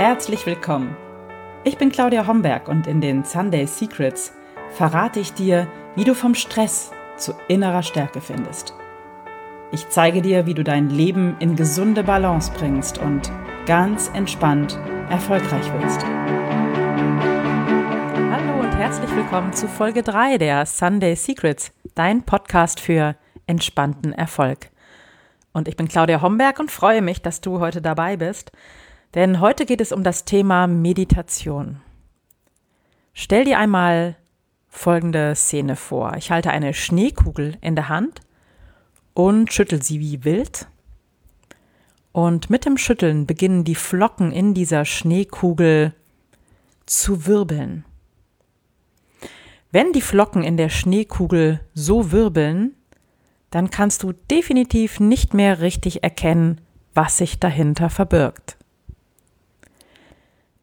herzlich 0.00 0.46
willkommen. 0.46 0.96
Ich 1.62 1.76
bin 1.76 1.92
Claudia 1.92 2.26
Homberg 2.26 2.68
und 2.68 2.86
in 2.86 3.02
den 3.02 3.22
Sunday 3.22 3.66
Secrets 3.66 4.32
verrate 4.70 5.20
ich 5.20 5.34
dir, 5.34 5.68
wie 5.94 6.04
du 6.04 6.14
vom 6.14 6.34
Stress 6.34 6.90
zu 7.18 7.34
innerer 7.48 7.82
Stärke 7.82 8.22
findest. 8.22 8.72
Ich 9.72 9.90
zeige 9.90 10.22
dir, 10.22 10.46
wie 10.46 10.54
du 10.54 10.64
dein 10.64 10.88
Leben 10.88 11.36
in 11.38 11.54
gesunde 11.54 12.02
Balance 12.02 12.50
bringst 12.56 12.96
und 12.96 13.30
ganz 13.66 14.10
entspannt 14.14 14.80
erfolgreich 15.10 15.70
wirst. 15.74 16.02
Hallo 18.32 18.60
und 18.60 18.72
herzlich 18.72 19.14
willkommen 19.14 19.52
zu 19.52 19.68
Folge 19.68 20.02
3 20.02 20.38
der 20.38 20.64
Sunday 20.64 21.14
Secrets, 21.14 21.72
dein 21.94 22.22
Podcast 22.22 22.80
für 22.80 23.16
entspannten 23.46 24.14
Erfolg. 24.14 24.70
Und 25.52 25.68
ich 25.68 25.76
bin 25.76 25.88
Claudia 25.88 26.22
Homberg 26.22 26.58
und 26.58 26.70
freue 26.70 27.02
mich, 27.02 27.20
dass 27.20 27.42
du 27.42 27.60
heute 27.60 27.82
dabei 27.82 28.16
bist, 28.16 28.50
denn 29.14 29.40
heute 29.40 29.66
geht 29.66 29.80
es 29.80 29.92
um 29.92 30.04
das 30.04 30.24
Thema 30.24 30.66
Meditation. 30.66 31.80
Stell 33.12 33.44
dir 33.44 33.58
einmal 33.58 34.16
folgende 34.68 35.34
Szene 35.34 35.76
vor. 35.76 36.14
Ich 36.16 36.30
halte 36.30 36.50
eine 36.50 36.74
Schneekugel 36.74 37.58
in 37.60 37.74
der 37.74 37.88
Hand 37.88 38.20
und 39.14 39.52
schüttel 39.52 39.82
sie 39.82 40.00
wie 40.00 40.24
wild. 40.24 40.68
Und 42.12 42.50
mit 42.50 42.64
dem 42.64 42.76
Schütteln 42.76 43.26
beginnen 43.26 43.64
die 43.64 43.74
Flocken 43.74 44.32
in 44.32 44.54
dieser 44.54 44.84
Schneekugel 44.84 45.94
zu 46.86 47.26
wirbeln. 47.26 47.84
Wenn 49.72 49.92
die 49.92 50.00
Flocken 50.00 50.42
in 50.42 50.56
der 50.56 50.68
Schneekugel 50.68 51.60
so 51.74 52.10
wirbeln, 52.10 52.74
dann 53.50 53.70
kannst 53.70 54.02
du 54.02 54.12
definitiv 54.12 54.98
nicht 54.98 55.34
mehr 55.34 55.60
richtig 55.60 56.02
erkennen, 56.02 56.60
was 56.94 57.18
sich 57.18 57.38
dahinter 57.38 57.90
verbirgt. 57.90 58.56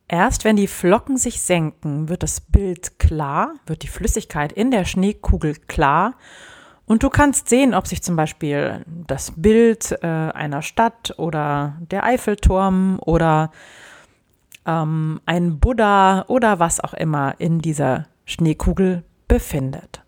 Erst 0.07 0.45
wenn 0.45 0.55
die 0.55 0.67
Flocken 0.67 1.17
sich 1.17 1.41
senken, 1.41 2.07
wird 2.07 2.23
das 2.23 2.39
Bild 2.39 2.97
klar, 2.97 3.55
wird 3.65 3.83
die 3.83 3.89
Flüssigkeit 3.89 4.53
in 4.53 4.71
der 4.71 4.85
Schneekugel 4.85 5.55
klar 5.67 6.15
und 6.85 7.03
du 7.03 7.09
kannst 7.09 7.49
sehen, 7.49 7.73
ob 7.73 7.85
sich 7.85 8.01
zum 8.01 8.15
Beispiel 8.15 8.85
das 8.85 9.33
Bild 9.35 9.91
äh, 10.01 10.07
einer 10.07 10.61
Stadt 10.61 11.13
oder 11.17 11.75
der 11.91 12.05
Eiffelturm 12.05 12.99
oder 13.05 13.51
ähm, 14.65 15.19
ein 15.25 15.59
Buddha 15.59 16.23
oder 16.29 16.59
was 16.59 16.79
auch 16.79 16.93
immer 16.93 17.35
in 17.39 17.59
dieser 17.59 18.07
Schneekugel 18.23 19.03
befindet. 19.27 20.01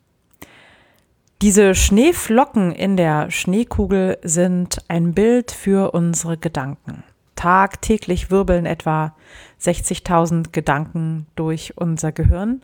Diese 1.42 1.76
Schneeflocken 1.76 2.72
in 2.72 2.96
der 2.96 3.30
Schneekugel 3.30 4.18
sind 4.24 4.82
ein 4.88 5.14
Bild 5.14 5.52
für 5.52 5.92
unsere 5.92 6.38
Gedanken. 6.38 7.04
Tagtäglich 7.40 8.32
wirbeln 8.32 8.66
etwa 8.66 9.16
60.000 9.62 10.52
Gedanken 10.52 11.26
durch 11.38 11.78
unser 11.78 12.12
Gehirn, 12.12 12.64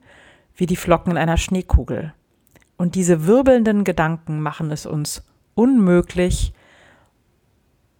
wie 0.54 0.66
die 0.66 0.76
Flocken 0.76 1.12
in 1.12 1.18
einer 1.18 1.38
Schneekugel. 1.38 2.14
Und 2.76 2.96
diese 2.96 3.26
wirbelnden 3.26 3.86
Gedanken 3.86 4.42
machen 4.42 4.72
es 4.72 4.86
uns 4.86 5.24
unmöglich, 5.54 6.52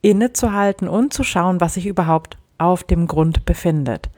innezuhalten 0.02 0.90
und 0.90 1.14
zu 1.14 1.24
schauen, 1.24 1.62
was 1.62 1.76
sich 1.76 1.86
überhaupt 1.86 2.38
auf 2.58 2.84
dem 2.84 3.08
Grund 3.08 3.46
befindet. 3.46 4.10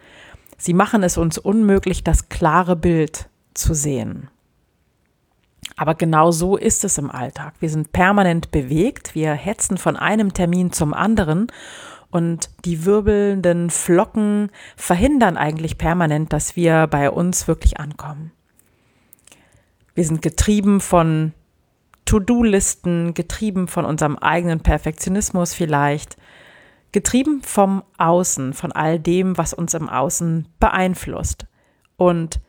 Sie 0.58 0.74
machen 0.74 1.04
es 1.04 1.16
uns 1.20 1.38
unmöglich, 1.38 2.04
das 2.04 2.28
klare 2.28 2.76
Bild 2.76 3.30
zu 3.54 3.76
sehen. 3.76 4.32
Aber 5.76 5.94
genau 5.94 6.32
so 6.32 6.58
ist 6.58 6.84
es 6.84 6.98
im 6.98 7.12
Alltag. 7.12 7.54
Wir 7.60 7.70
sind 7.70 7.92
permanent 7.92 8.50
bewegt, 8.50 9.14
wir 9.14 9.34
hetzen 9.34 9.78
von 9.78 9.96
einem 9.96 10.34
Termin 10.34 10.72
zum 10.72 10.96
anderen 10.96 11.52
und 12.10 12.50
die 12.66 12.86
wirbelnden 12.86 13.70
Flocken 13.70 14.50
verhindern 14.76 15.38
eigentlich 15.38 15.78
permanent, 15.78 16.32
dass 16.34 16.56
wir 16.56 16.88
bei 16.88 17.10
uns 17.12 17.48
wirklich 17.48 17.80
ankommen. 17.80 18.32
Wir 19.94 20.06
sind 20.06 20.22
getrieben 20.22 20.80
von 20.80 21.34
To-Do-Listen, 22.06 23.14
getrieben 23.14 23.68
von 23.68 23.84
unserem 23.84 24.18
eigenen 24.18 24.62
Perfektionismus 24.62 25.54
vielleicht, 25.54 26.18
getrieben 26.92 27.42
vom 27.44 27.84
Außen, 27.98 28.54
von 28.54 28.72
all 28.72 29.00
dem, 29.00 29.38
was 29.38 29.54
uns 29.54 29.74
im 29.74 29.90
Außen 29.90 30.48
beeinflusst. 30.60 31.46
Und 31.98 32.40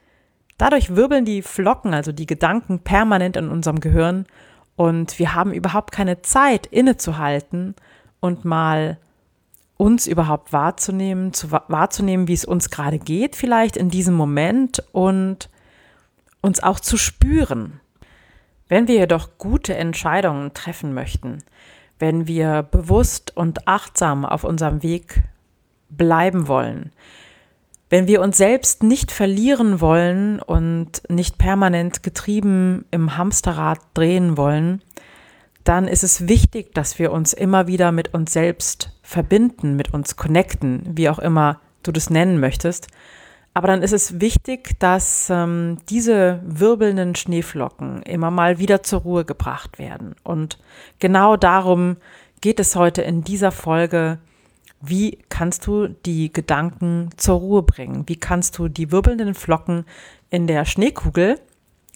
dadurch 0.58 0.94
wirbeln 0.94 1.24
die 1.24 1.42
Flocken, 1.42 1.94
also 1.94 2.12
die 2.12 2.26
Gedanken, 2.26 2.80
permanent 2.80 3.36
in 3.36 3.48
unserem 3.48 3.80
Gehirn 3.80 4.26
und 4.76 5.18
wir 5.18 5.34
haben 5.34 5.52
überhaupt 5.52 5.90
keine 5.90 6.22
Zeit 6.22 6.66
innezuhalten 6.66 7.74
und 8.20 8.44
mal 8.44 8.98
uns 9.78 10.06
überhaupt 10.06 10.52
wahrzunehmen, 10.52 11.32
zu 11.32 11.50
wahrzunehmen, 11.50 12.28
wie 12.28 12.34
es 12.34 12.44
uns 12.44 12.68
gerade 12.68 12.98
geht, 12.98 13.36
vielleicht 13.36 13.76
in 13.76 13.88
diesem 13.88 14.14
Moment 14.14 14.82
und 14.92 15.48
uns 16.42 16.62
auch 16.62 16.80
zu 16.80 16.98
spüren. 16.98 17.80
Wenn 18.68 18.88
wir 18.88 18.96
jedoch 18.96 19.38
gute 19.38 19.76
Entscheidungen 19.76 20.52
treffen 20.52 20.92
möchten, 20.92 21.38
wenn 21.98 22.26
wir 22.26 22.64
bewusst 22.64 23.34
und 23.36 23.66
achtsam 23.66 24.26
auf 24.26 24.44
unserem 24.44 24.82
Weg 24.82 25.22
bleiben 25.88 26.48
wollen, 26.48 26.92
wenn 27.88 28.08
wir 28.08 28.20
uns 28.20 28.36
selbst 28.36 28.82
nicht 28.82 29.12
verlieren 29.12 29.80
wollen 29.80 30.40
und 30.40 31.02
nicht 31.08 31.38
permanent 31.38 32.02
getrieben 32.02 32.84
im 32.90 33.16
Hamsterrad 33.16 33.78
drehen 33.94 34.36
wollen, 34.36 34.82
dann 35.62 35.86
ist 35.86 36.02
es 36.02 36.28
wichtig, 36.28 36.74
dass 36.74 36.98
wir 36.98 37.12
uns 37.12 37.32
immer 37.32 37.66
wieder 37.68 37.92
mit 37.92 38.12
uns 38.12 38.32
selbst 38.32 38.97
verbinden, 39.08 39.74
mit 39.74 39.94
uns 39.94 40.16
connecten, 40.16 40.82
wie 40.84 41.08
auch 41.08 41.18
immer 41.18 41.60
du 41.82 41.92
das 41.92 42.10
nennen 42.10 42.40
möchtest, 42.40 42.88
aber 43.54 43.66
dann 43.66 43.82
ist 43.82 43.94
es 43.94 44.20
wichtig, 44.20 44.78
dass 44.80 45.30
ähm, 45.30 45.78
diese 45.88 46.40
wirbelnden 46.44 47.14
Schneeflocken 47.14 48.02
immer 48.02 48.30
mal 48.30 48.58
wieder 48.58 48.82
zur 48.82 49.00
Ruhe 49.00 49.24
gebracht 49.24 49.78
werden. 49.78 50.14
Und 50.24 50.58
genau 50.98 51.38
darum 51.38 51.96
geht 52.42 52.60
es 52.60 52.76
heute 52.76 53.00
in 53.00 53.24
dieser 53.24 53.50
Folge. 53.50 54.18
Wie 54.82 55.18
kannst 55.30 55.66
du 55.66 55.88
die 55.88 56.30
Gedanken 56.30 57.08
zur 57.16 57.38
Ruhe 57.38 57.62
bringen? 57.62 58.04
Wie 58.08 58.16
kannst 58.16 58.58
du 58.58 58.68
die 58.68 58.92
wirbelnden 58.92 59.34
Flocken 59.34 59.86
in 60.28 60.46
der 60.46 60.66
Schneekugel 60.66 61.40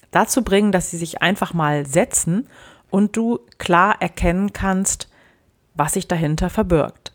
dazu 0.09 0.43
bringen, 0.43 0.71
dass 0.71 0.89
sie 0.89 0.97
sich 0.97 1.21
einfach 1.21 1.53
mal 1.53 1.85
setzen 1.85 2.47
und 2.89 3.15
du 3.15 3.39
klar 3.59 4.01
erkennen 4.01 4.51
kannst, 4.51 5.12
was 5.75 5.93
sich 5.93 6.07
dahinter 6.07 6.49
verbirgt. 6.49 7.13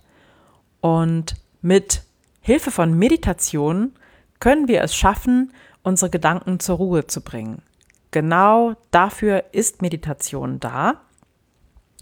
Und 0.81 1.37
mit 1.61 2.03
Hilfe 2.41 2.71
von 2.71 2.95
Meditation 2.99 3.93
können 4.41 4.69
wir 4.69 4.83
es 4.83 4.95
schaffen, 4.95 5.53
unsere 5.83 6.11
Gedanken 6.11 6.61
zur 6.61 6.77
Ruhe 6.77 7.07
zu 7.07 7.21
bringen. 7.21 7.63
Genau 8.11 8.75
dafür 8.91 9.45
ist 9.53 9.83
Meditation 9.83 10.61
da, 10.61 11.01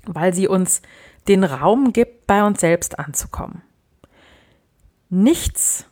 weil 0.05 0.35
sie 0.35 0.49
uns 0.49 0.83
den 1.29 1.43
Raum 1.43 1.93
gibt, 1.93 2.27
bei 2.27 2.45
uns 2.45 2.61
selbst 2.61 2.99
anzukommen. 2.99 3.63
Nichts 5.09 5.87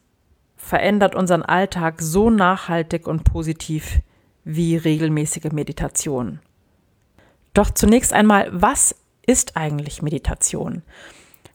verändert 0.56 1.14
unseren 1.14 1.42
Alltag 1.42 2.00
so 2.00 2.30
nachhaltig 2.30 3.06
und 3.06 3.24
positiv 3.24 4.00
wie 4.44 4.76
regelmäßige 4.76 5.52
Meditation. 5.52 6.40
Doch 7.54 7.70
zunächst 7.70 8.12
einmal, 8.12 8.48
was 8.52 8.94
ist 9.26 9.56
eigentlich 9.56 10.02
Meditation? 10.02 10.82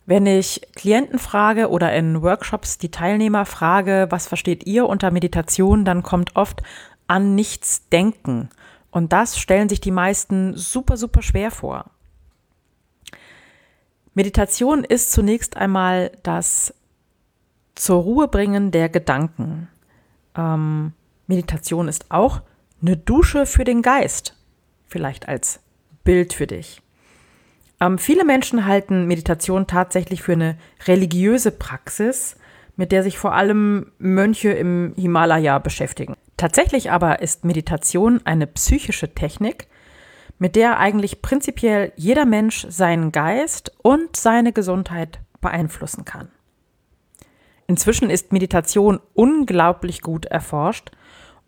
Wenn 0.06 0.26
ich 0.26 0.62
Klienten 0.76 1.20
frage 1.20 1.70
oder 1.70 1.94
in 1.94 2.22
Workshops 2.24 2.80
die 2.80 2.90
Teilnehmer 2.90 3.46
frage, 3.46 4.08
was 4.10 4.28
versteht 4.28 4.66
ihr 4.66 4.88
unter 4.88 5.12
Meditation, 5.12 5.86
dann 5.86 6.02
kommt 6.02 6.36
oft 6.36 6.64
an 7.06 7.36
nichts 7.36 7.88
denken. 7.90 8.50
Und 8.92 9.14
das 9.14 9.38
stellen 9.38 9.70
sich 9.70 9.82
die 9.82 9.92
meisten 9.92 10.58
super, 10.58 10.98
super 10.98 11.22
schwer 11.22 11.52
vor. 11.52 11.92
Meditation 14.16 14.84
ist 14.84 15.12
zunächst 15.12 15.58
einmal 15.58 16.12
das 16.24 16.74
zur 17.76 18.02
Ruhe 18.02 18.28
bringen 18.28 18.72
der 18.72 18.90
Gedanken. 18.90 19.70
Ähm, 20.36 20.94
Meditation 21.28 21.88
ist 21.88 22.10
auch 22.10 22.42
eine 22.82 22.98
Dusche 22.98 23.46
für 23.46 23.64
den 23.64 23.82
Geist, 23.82 24.36
vielleicht 24.88 25.28
als 25.28 25.60
Bild 26.04 26.34
für 26.34 26.48
dich. 26.48 26.82
Ähm, 27.82 27.98
viele 27.98 28.26
Menschen 28.26 28.66
halten 28.66 29.08
Meditation 29.08 29.68
tatsächlich 29.68 30.22
für 30.22 30.34
eine 30.34 30.58
religiöse 30.86 31.52
Praxis, 31.52 32.36
mit 32.76 32.92
der 32.92 33.04
sich 33.04 33.18
vor 33.18 33.34
allem 33.34 33.92
Mönche 33.98 34.52
im 34.52 34.94
Himalaya 34.98 35.60
beschäftigen. 35.60 36.16
Tatsächlich 36.38 36.92
aber 36.92 37.22
ist 37.22 37.44
Meditation 37.44 38.22
eine 38.26 38.48
psychische 38.48 39.14
Technik, 39.14 39.68
mit 40.38 40.56
der 40.56 40.80
eigentlich 40.80 41.22
prinzipiell 41.22 41.92
jeder 41.98 42.26
Mensch 42.26 42.66
seinen 42.70 43.12
Geist 43.12 43.74
und 43.82 44.16
seine 44.16 44.54
Gesundheit 44.54 45.20
beeinflussen 45.42 46.06
kann. 46.06 46.30
Inzwischen 47.68 48.10
ist 48.10 48.32
Meditation 48.32 49.00
unglaublich 49.14 50.02
gut 50.02 50.26
erforscht 50.26 50.92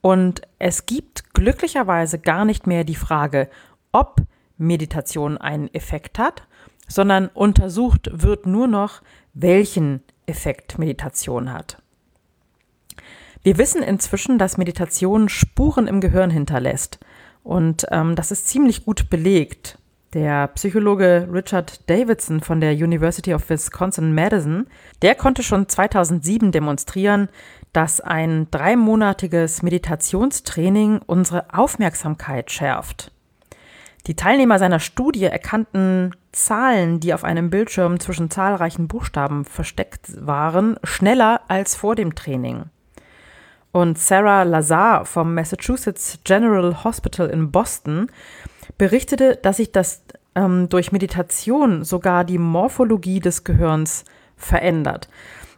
und 0.01 0.41
es 0.59 0.85
gibt 0.85 1.33
glücklicherweise 1.33 2.19
gar 2.19 2.45
nicht 2.45 2.67
mehr 2.67 2.83
die 2.83 2.95
Frage, 2.95 3.49
ob 3.91 4.17
Meditation 4.61 5.37
einen 5.37 5.73
Effekt 5.73 6.19
hat, 6.19 6.43
sondern 6.87 7.27
untersucht 7.27 8.09
wird 8.11 8.45
nur 8.45 8.67
noch, 8.67 9.01
welchen 9.33 10.03
Effekt 10.25 10.77
Meditation 10.77 11.51
hat. 11.51 11.77
Wir 13.43 13.57
wissen 13.57 13.81
inzwischen, 13.81 14.37
dass 14.37 14.57
Meditation 14.57 15.29
Spuren 15.29 15.87
im 15.87 15.99
Gehirn 15.99 16.29
hinterlässt. 16.29 16.99
Und 17.43 17.87
ähm, 17.89 18.15
das 18.15 18.31
ist 18.31 18.47
ziemlich 18.47 18.85
gut 18.85 19.09
belegt. 19.09 19.79
Der 20.13 20.47
Psychologe 20.49 21.27
Richard 21.31 21.89
Davidson 21.89 22.41
von 22.41 22.59
der 22.59 22.73
University 22.73 23.33
of 23.33 23.49
Wisconsin-Madison, 23.49 24.67
der 25.01 25.15
konnte 25.15 25.41
schon 25.41 25.69
2007 25.69 26.51
demonstrieren, 26.51 27.29
dass 27.71 28.01
ein 28.01 28.47
dreimonatiges 28.51 29.63
Meditationstraining 29.63 30.99
unsere 31.05 31.53
Aufmerksamkeit 31.53 32.51
schärft. 32.51 33.11
Die 34.07 34.15
Teilnehmer 34.15 34.57
seiner 34.57 34.79
Studie 34.79 35.25
erkannten 35.25 36.15
Zahlen, 36.31 36.99
die 36.99 37.13
auf 37.13 37.23
einem 37.23 37.49
Bildschirm 37.49 37.99
zwischen 37.99 38.31
zahlreichen 38.31 38.87
Buchstaben 38.87 39.45
versteckt 39.45 40.25
waren, 40.25 40.77
schneller 40.83 41.41
als 41.47 41.75
vor 41.75 41.95
dem 41.95 42.15
Training. 42.15 42.65
Und 43.71 43.97
Sarah 43.97 44.43
Lazar 44.43 45.05
vom 45.05 45.33
Massachusetts 45.33 46.19
General 46.23 46.83
Hospital 46.83 47.29
in 47.29 47.51
Boston 47.51 48.07
berichtete, 48.77 49.37
dass 49.41 49.57
sich 49.57 49.71
das 49.71 50.03
ähm, 50.35 50.67
durch 50.69 50.91
Meditation 50.91 51.83
sogar 51.83 52.23
die 52.23 52.37
Morphologie 52.37 53.19
des 53.19 53.43
Gehirns 53.43 54.03
verändert. 54.35 55.09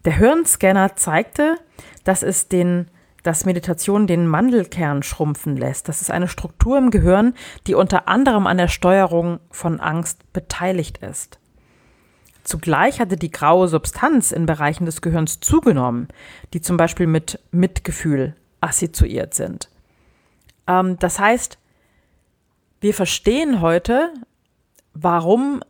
Der 0.06 0.18
Hirnscanner 0.18 0.96
zeigte, 0.96 1.58
dass 2.04 2.24
es 2.24 2.50
den 2.50 2.88
dass 3.24 3.46
Meditation 3.46 4.06
den 4.06 4.28
Mandelkern 4.28 5.02
schrumpfen 5.02 5.58
lässt. 5.58 5.88
Das 5.90 6.02
ist 6.02 6.12
eine 6.12 6.28
Struktur 6.28 6.78
im 6.78 6.92
Gehirn, 6.92 7.34
die 7.68 7.74
unter 7.74 8.08
anderem 8.08 8.46
an 8.48 8.58
der 8.58 8.68
Steuerung 8.68 9.40
von 9.50 9.80
Angst 9.80 10.32
beteiligt 10.34 11.00
ist. 11.00 11.40
Zugleich 12.44 13.00
hatte 13.00 13.16
die 13.16 13.32
graue 13.32 13.70
Substanz 13.70 14.32
in 14.34 14.46
Bereichen 14.46 14.86
des 14.86 15.02
Gehirns 15.02 15.40
zugenommen, 15.40 16.10
die 16.54 16.60
zum 16.60 16.76
Beispiel 16.76 17.08
mit 17.08 17.40
Mitgefühl 17.52 18.36
assoziiert 18.60 19.34
sind. 19.34 19.70
Ähm, 20.68 21.00
das 21.00 21.20
heißt, 21.20 21.58
wir 22.82 22.94
verstehen 22.94 23.62
heute, 23.62 24.12
warum 24.94 25.62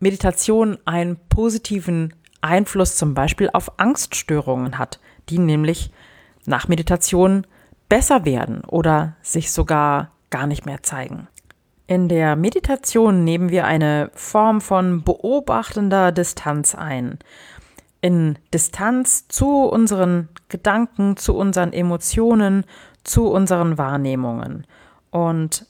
Meditation 0.00 0.78
einen 0.86 1.16
positiven 1.28 2.14
Einfluss 2.40 2.96
zum 2.96 3.12
Beispiel 3.14 3.50
auf 3.52 3.78
Angststörungen 3.78 4.78
hat, 4.78 5.00
die 5.28 5.38
nämlich 5.38 5.92
nach 6.46 6.68
Meditation 6.68 7.46
besser 7.88 8.24
werden 8.24 8.62
oder 8.64 9.16
sich 9.22 9.52
sogar 9.52 10.12
gar 10.30 10.46
nicht 10.46 10.66
mehr 10.66 10.82
zeigen. 10.82 11.28
In 11.86 12.08
der 12.08 12.36
Meditation 12.36 13.24
nehmen 13.24 13.50
wir 13.50 13.66
eine 13.66 14.10
Form 14.14 14.60
von 14.60 15.02
beobachtender 15.02 16.10
Distanz 16.10 16.74
ein. 16.74 17.18
In 18.00 18.38
Distanz 18.54 19.28
zu 19.28 19.64
unseren 19.64 20.28
Gedanken, 20.48 21.16
zu 21.16 21.36
unseren 21.36 21.72
Emotionen, 21.72 22.64
zu 23.04 23.28
unseren 23.28 23.78
Wahrnehmungen. 23.78 24.66
Und 25.10 25.66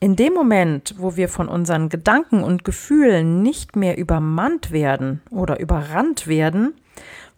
in 0.00 0.16
dem 0.16 0.32
Moment, 0.32 0.94
wo 0.98 1.16
wir 1.16 1.28
von 1.28 1.48
unseren 1.48 1.88
Gedanken 1.88 2.42
und 2.42 2.64
Gefühlen 2.64 3.42
nicht 3.42 3.76
mehr 3.76 3.98
übermannt 3.98 4.70
werden 4.70 5.20
oder 5.30 5.58
überrannt 5.60 6.28
werden, 6.28 6.74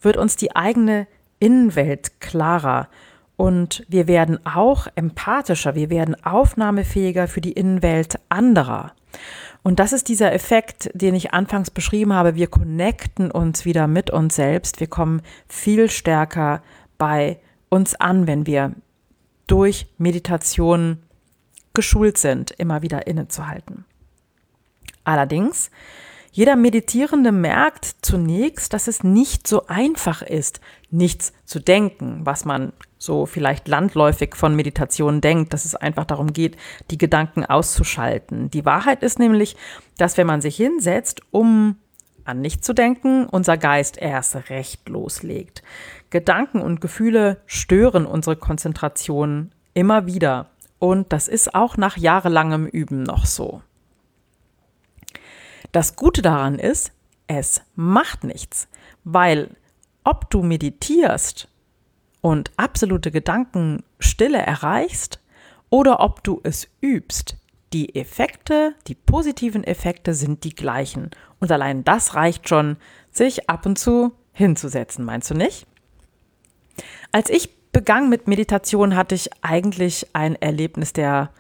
wird 0.01 0.17
uns 0.17 0.37
die 0.37 0.55
eigene 0.55 1.07
Innenwelt 1.41 2.21
klarer 2.21 2.89
und 3.37 3.85
wir 3.89 4.07
werden 4.07 4.45
auch 4.47 4.87
empathischer, 4.95 5.75
wir 5.75 5.91
werden 5.91 6.15
aufnahmefähiger 6.25 7.27
für 7.27 7.41
die 7.41 7.53
Innenwelt 7.53 8.21
anderer. 8.29 8.93
Und 9.63 9.79
das 9.81 9.93
ist 9.93 10.09
dieser 10.09 10.33
Effekt, 10.33 10.91
den 10.95 11.15
ich 11.15 11.33
anfangs 11.33 11.71
beschrieben 11.71 12.13
habe. 12.13 12.35
Wir 12.35 12.47
connecten 12.47 13.31
uns 13.31 13.65
wieder 13.65 13.87
mit 13.87 14.11
uns 14.11 14.37
selbst. 14.37 14.81
Wir 14.81 14.87
kommen 14.87 15.23
viel 15.49 15.91
stärker 15.91 16.63
bei 16.99 17.39
uns 17.69 17.95
an, 17.95 18.27
wenn 18.27 18.47
wir 18.47 18.73
durch 19.47 19.87
Meditation 19.99 20.99
geschult 21.75 22.19
sind, 22.19 22.51
immer 22.53 22.83
wieder 22.83 23.07
innezuhalten. 23.07 23.85
Allerdings, 25.05 25.71
jeder 26.33 26.57
Meditierende 26.57 27.33
merkt 27.33 27.97
zunächst, 28.03 28.73
dass 28.73 28.87
es 28.87 29.03
nicht 29.03 29.47
so 29.47 29.67
einfach 29.67 30.23
ist, 30.23 30.61
nichts 30.91 31.33
zu 31.45 31.59
denken, 31.59 32.21
was 32.25 32.45
man 32.45 32.73
so 32.99 33.27
vielleicht 33.27 33.67
landläufig 33.67 34.37
von 34.37 34.55
Meditation 34.55 35.21
denkt, 35.21 35.53
dass 35.53 35.65
es 35.65 35.75
einfach 35.75 36.05
darum 36.05 36.33
geht, 36.33 36.57
die 36.91 36.99
Gedanken 36.99 37.45
auszuschalten. 37.45 38.51
Die 38.51 38.65
Wahrheit 38.65 39.03
ist 39.03 39.19
nämlich, 39.19 39.57
dass 39.97 40.17
wenn 40.17 40.27
man 40.27 40.41
sich 40.41 40.57
hinsetzt, 40.57 41.23
um 41.31 41.77
an 42.25 42.41
nichts 42.41 42.67
zu 42.67 42.75
denken, 42.75 43.27
unser 43.27 43.57
Geist 43.57 43.99
erst 43.99 44.51
recht 44.51 44.89
loslegt. 44.89 45.63
Gedanken 46.11 46.61
und 46.61 46.81
Gefühle 46.81 47.41
stören 47.47 48.07
unsere 48.07 48.37
Konzentration 48.37 49.53
immer 49.75 50.07
wieder. 50.07 50.51
Und 50.79 51.13
das 51.13 51.29
ist 51.29 51.55
auch 51.55 51.77
nach 51.77 51.97
jahrelangem 51.97 52.67
Üben 52.67 53.03
noch 53.03 53.27
so. 53.27 53.63
Das 55.73 55.97
Gute 55.97 56.23
daran 56.23 56.59
ist, 56.59 56.93
es 57.27 57.63
macht 57.77 58.25
nichts, 58.25 58.69
weil 59.05 59.57
ob 60.03 60.31
du 60.31 60.43
meditierst 60.43 61.49
und 62.21 62.51
absolute 62.57 63.11
Gedankenstille 63.11 64.39
erreichst 64.39 65.21
oder 65.69 66.01
ob 66.01 66.25
du 66.25 66.41
es 66.43 66.69
übst, 66.81 67.37
die 67.73 67.95
Effekte, 67.95 68.75
die 68.89 68.97
positiven 68.97 69.63
Effekte 69.63 70.15
sind 70.15 70.43
die 70.43 70.55
gleichen. 70.55 71.11
Und 71.39 71.53
allein 71.53 71.85
das 71.85 72.15
reicht 72.15 72.49
schon, 72.49 72.77
sich 73.13 73.49
ab 73.49 73.65
und 73.65 73.79
zu 73.79 74.13
hinzusetzen, 74.33 75.05
meinst 75.05 75.31
du 75.31 75.35
nicht? 75.35 75.67
Als 77.13 77.31
ich 77.31 77.51
begann 77.73 78.09
mit 78.09 78.27
Meditation, 78.27 78.97
hatte 78.97 79.15
ich 79.15 79.31
eigentlich 79.43 80.09
ein 80.15 80.35
Erlebnis 80.35 80.93
der 80.93 81.31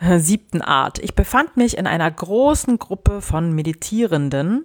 siebten 0.00 0.62
Art. 0.62 0.98
Ich 0.98 1.14
befand 1.14 1.56
mich 1.56 1.76
in 1.76 1.86
einer 1.86 2.10
großen 2.10 2.78
Gruppe 2.78 3.20
von 3.20 3.52
Meditierenden, 3.52 4.64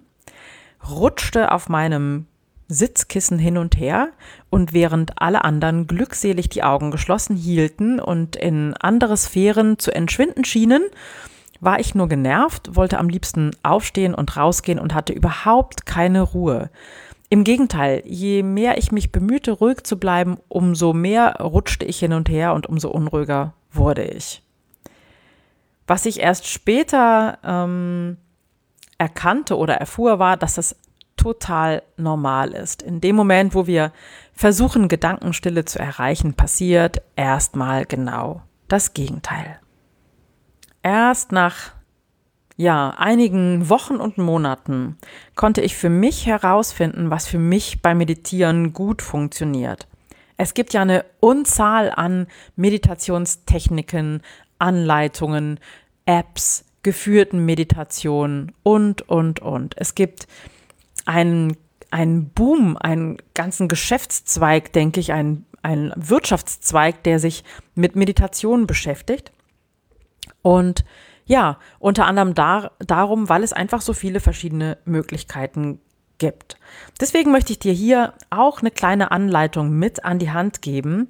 rutschte 0.89 1.51
auf 1.51 1.69
meinem 1.69 2.27
Sitzkissen 2.67 3.37
hin 3.37 3.57
und 3.57 3.77
her 3.77 4.09
und 4.49 4.73
während 4.73 5.21
alle 5.21 5.43
anderen 5.43 5.87
glückselig 5.87 6.49
die 6.49 6.63
Augen 6.63 6.89
geschlossen 6.89 7.35
hielten 7.35 7.99
und 7.99 8.35
in 8.35 8.73
andere 8.75 9.17
Sphären 9.17 9.77
zu 9.77 9.93
entschwinden 9.93 10.45
schienen, 10.45 10.83
war 11.59 11.79
ich 11.79 11.95
nur 11.95 12.09
genervt, 12.09 12.75
wollte 12.75 12.97
am 12.97 13.09
liebsten 13.09 13.51
aufstehen 13.63 14.15
und 14.15 14.35
rausgehen 14.35 14.79
und 14.79 14.93
hatte 14.93 15.13
überhaupt 15.13 15.85
keine 15.85 16.21
Ruhe. 16.21 16.69
Im 17.29 17.43
Gegenteil, 17.43 18.01
je 18.05 18.43
mehr 18.43 18.77
ich 18.77 18.91
mich 18.91 19.11
bemühte, 19.11 19.51
ruhig 19.51 19.83
zu 19.83 19.99
bleiben, 19.99 20.37
umso 20.47 20.93
mehr 20.93 21.37
rutschte 21.41 21.85
ich 21.85 21.99
hin 21.99 22.13
und 22.13 22.29
her 22.29 22.53
und 22.53 22.67
umso 22.67 22.89
unruhiger 22.89 23.53
wurde 23.71 24.03
ich. 24.03 24.44
Was 25.87 26.05
ich 26.05 26.19
erst 26.19 26.47
später 26.47 27.37
ähm, 27.43 28.17
erkannte 28.97 29.57
oder 29.57 29.75
erfuhr, 29.75 30.19
war, 30.19 30.37
dass 30.37 30.55
das 30.55 30.75
total 31.17 31.83
normal 31.97 32.51
ist. 32.51 32.81
In 32.81 33.01
dem 33.01 33.15
Moment, 33.15 33.55
wo 33.55 33.67
wir 33.67 33.91
versuchen, 34.33 34.87
Gedankenstille 34.87 35.65
zu 35.65 35.79
erreichen, 35.79 36.33
passiert 36.33 37.01
erstmal 37.15 37.85
genau 37.85 38.41
das 38.67 38.93
Gegenteil. 38.93 39.59
Erst 40.83 41.31
nach 41.31 41.71
ja, 42.57 42.91
einigen 42.97 43.69
Wochen 43.69 43.95
und 43.95 44.17
Monaten 44.17 44.97
konnte 45.35 45.61
ich 45.61 45.75
für 45.75 45.89
mich 45.89 46.25
herausfinden, 46.25 47.09
was 47.09 47.27
für 47.27 47.39
mich 47.39 47.81
beim 47.81 47.97
Meditieren 47.97 48.71
gut 48.71 49.01
funktioniert. 49.01 49.87
Es 50.37 50.53
gibt 50.53 50.73
ja 50.73 50.81
eine 50.81 51.05
Unzahl 51.19 51.91
an 51.91 52.27
Meditationstechniken, 52.55 54.21
Anleitungen, 54.59 55.59
Apps, 56.05 56.65
geführten 56.83 57.45
Meditationen 57.45 58.51
und, 58.63 59.01
und, 59.09 59.39
und. 59.39 59.75
Es 59.77 59.95
gibt 59.95 60.27
einen, 61.05 61.57
einen 61.91 62.29
Boom, 62.29 62.77
einen 62.77 63.17
ganzen 63.33 63.67
Geschäftszweig, 63.67 64.71
denke 64.71 64.99
ich, 64.99 65.11
einen, 65.11 65.45
einen 65.63 65.91
Wirtschaftszweig, 65.95 67.03
der 67.03 67.19
sich 67.19 67.43
mit 67.73 67.95
Meditation 67.95 68.67
beschäftigt. 68.67 69.31
Und 70.41 70.85
ja, 71.25 71.57
unter 71.79 72.05
anderem 72.05 72.35
dar, 72.35 72.73
darum, 72.79 73.29
weil 73.29 73.43
es 73.43 73.51
einfach 73.51 73.81
so 73.81 73.93
viele 73.93 74.19
verschiedene 74.19 74.77
Möglichkeiten 74.85 75.79
gibt. 76.17 76.57
Deswegen 77.01 77.31
möchte 77.31 77.51
ich 77.51 77.59
dir 77.59 77.73
hier 77.73 78.13
auch 78.29 78.61
eine 78.61 78.71
kleine 78.71 79.11
Anleitung 79.11 79.71
mit 79.71 80.05
an 80.05 80.19
die 80.19 80.31
Hand 80.31 80.61
geben, 80.61 81.09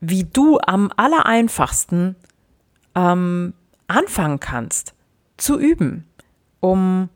wie 0.00 0.24
du 0.24 0.58
am 0.60 0.90
allereinfachsten 0.96 2.16
ähm, 2.94 3.54
anfangen 3.86 4.40
kannst 4.40 4.94
zu 5.36 5.58
üben, 5.58 6.06
um 6.60 7.08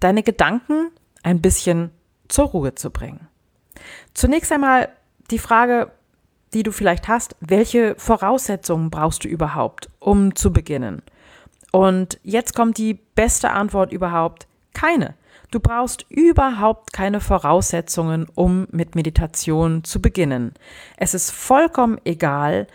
deine 0.00 0.22
Gedanken 0.22 0.90
ein 1.22 1.40
bisschen 1.40 1.90
zur 2.28 2.46
Ruhe 2.46 2.74
zu 2.74 2.90
bringen. 2.90 3.28
Zunächst 4.14 4.52
einmal 4.52 4.88
die 5.30 5.38
Frage, 5.38 5.90
die 6.52 6.62
du 6.62 6.72
vielleicht 6.72 7.08
hast, 7.08 7.36
welche 7.40 7.94
Voraussetzungen 7.96 8.90
brauchst 8.90 9.24
du 9.24 9.28
überhaupt, 9.28 9.88
um 9.98 10.34
zu 10.34 10.52
beginnen? 10.52 11.02
Und 11.72 12.18
jetzt 12.22 12.54
kommt 12.54 12.78
die 12.78 12.94
beste 12.94 13.50
Antwort 13.50 13.92
überhaupt, 13.92 14.46
keine. 14.72 15.14
Du 15.50 15.60
brauchst 15.60 16.04
überhaupt 16.10 16.92
keine 16.92 17.20
Voraussetzungen, 17.20 18.26
um 18.34 18.66
mit 18.70 18.94
Meditation 18.94 19.82
zu 19.82 20.02
beginnen. 20.02 20.52
Es 20.96 21.14
ist 21.14 21.30
vollkommen 21.30 21.98
egal, 22.04 22.66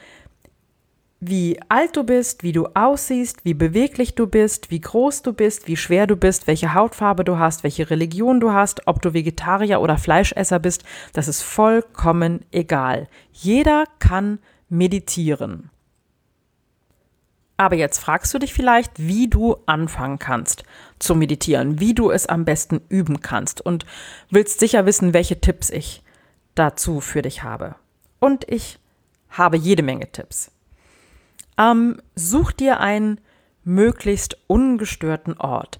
wie 1.19 1.59
alt 1.69 1.95
du 1.95 2.03
bist, 2.03 2.43
wie 2.43 2.51
du 2.51 2.67
aussiehst, 2.73 3.45
wie 3.45 3.53
beweglich 3.53 4.15
du 4.15 4.27
bist, 4.27 4.71
wie 4.71 4.81
groß 4.81 5.21
du 5.21 5.33
bist, 5.33 5.67
wie 5.67 5.77
schwer 5.77 6.05
du 6.05 6.17
bist, 6.17 6.47
welche 6.47 6.73
Hautfarbe 6.73 7.23
du 7.23 7.37
hast, 7.37 7.63
welche 7.63 7.89
Religion 7.89 8.39
du 8.39 8.51
hast, 8.51 8.87
ob 8.87 9.01
du 9.01 9.13
Vegetarier 9.13 9.79
oder 9.79 9.97
Fleischesser 9.97 10.59
bist, 10.59 10.83
das 11.13 11.27
ist 11.27 11.41
vollkommen 11.41 12.43
egal. 12.51 13.07
Jeder 13.31 13.85
kann 13.99 14.39
meditieren. 14.67 15.69
Aber 17.57 17.75
jetzt 17.75 17.99
fragst 17.99 18.33
du 18.33 18.39
dich 18.39 18.53
vielleicht, 18.53 18.91
wie 18.97 19.27
du 19.27 19.57
anfangen 19.65 20.19
kannst 20.19 20.63
zu 20.99 21.15
meditieren, 21.15 21.79
wie 21.79 21.93
du 21.93 22.09
es 22.11 22.25
am 22.25 22.45
besten 22.45 22.81
üben 22.89 23.21
kannst 23.21 23.61
und 23.61 23.85
willst 24.29 24.59
sicher 24.59 24.85
wissen, 24.85 25.13
welche 25.13 25.39
Tipps 25.39 25.69
ich 25.69 26.01
dazu 26.55 26.99
für 26.99 27.21
dich 27.21 27.43
habe. 27.43 27.75
Und 28.19 28.49
ich 28.49 28.79
habe 29.29 29.57
jede 29.57 29.83
Menge 29.83 30.11
Tipps. 30.11 30.51
Ähm, 31.57 32.01
such 32.15 32.51
dir 32.51 32.79
einen 32.79 33.19
möglichst 33.63 34.37
ungestörten 34.47 35.37
Ort. 35.37 35.79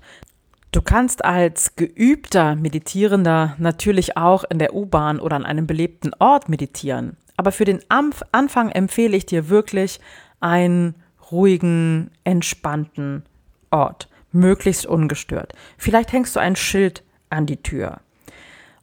Du 0.72 0.82
kannst 0.82 1.24
als 1.24 1.76
geübter 1.76 2.56
Meditierender 2.56 3.56
natürlich 3.60 4.18
auch 4.18 4.44
in 4.44 4.60
der 4.60 4.74
U-Bahn 4.74 5.20
oder 5.20 5.36
an 5.36 5.46
einem 5.46 5.68
belebten 5.68 6.14
Ort 6.20 6.50
meditieren. 6.50 7.18
Aber 7.38 7.52
für 7.52 7.66
den 7.66 7.80
Anfang 7.90 8.70
empfehle 8.70 9.16
ich 9.16 9.26
dir 9.26 9.50
wirklich 9.50 10.00
einen 10.40 10.96
ruhigen, 11.32 12.12
entspannten 12.24 13.24
Ort, 13.72 14.10
möglichst 14.32 14.86
ungestört. 14.86 15.54
Vielleicht 15.78 16.12
hängst 16.12 16.36
du 16.36 16.40
ein 16.40 16.56
Schild 16.56 17.04
an 17.30 17.46
die 17.46 17.62
Tür. 17.62 18.00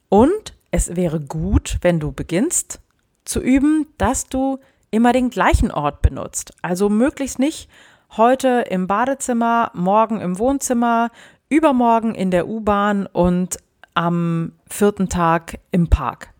Und 0.09 0.53
es 0.71 0.95
wäre 0.95 1.19
gut, 1.19 1.77
wenn 1.81 1.99
du 1.99 2.11
beginnst 2.11 2.81
zu 3.25 3.39
üben, 3.39 3.87
dass 3.97 4.27
du 4.27 4.59
immer 4.89 5.13
den 5.13 5.29
gleichen 5.29 5.71
Ort 5.71 6.01
benutzt. 6.01 6.53
Also 6.61 6.89
möglichst 6.89 7.39
nicht 7.39 7.69
heute 8.17 8.65
im 8.69 8.87
Badezimmer, 8.87 9.71
morgen 9.73 10.19
im 10.19 10.37
Wohnzimmer, 10.37 11.11
übermorgen 11.49 12.13
in 12.13 12.31
der 12.31 12.47
U-Bahn 12.47 13.05
und 13.05 13.57
am 13.93 14.53
vierten 14.67 15.09
Tag 15.09 15.59
im 15.71 15.89
Park. 15.89 16.33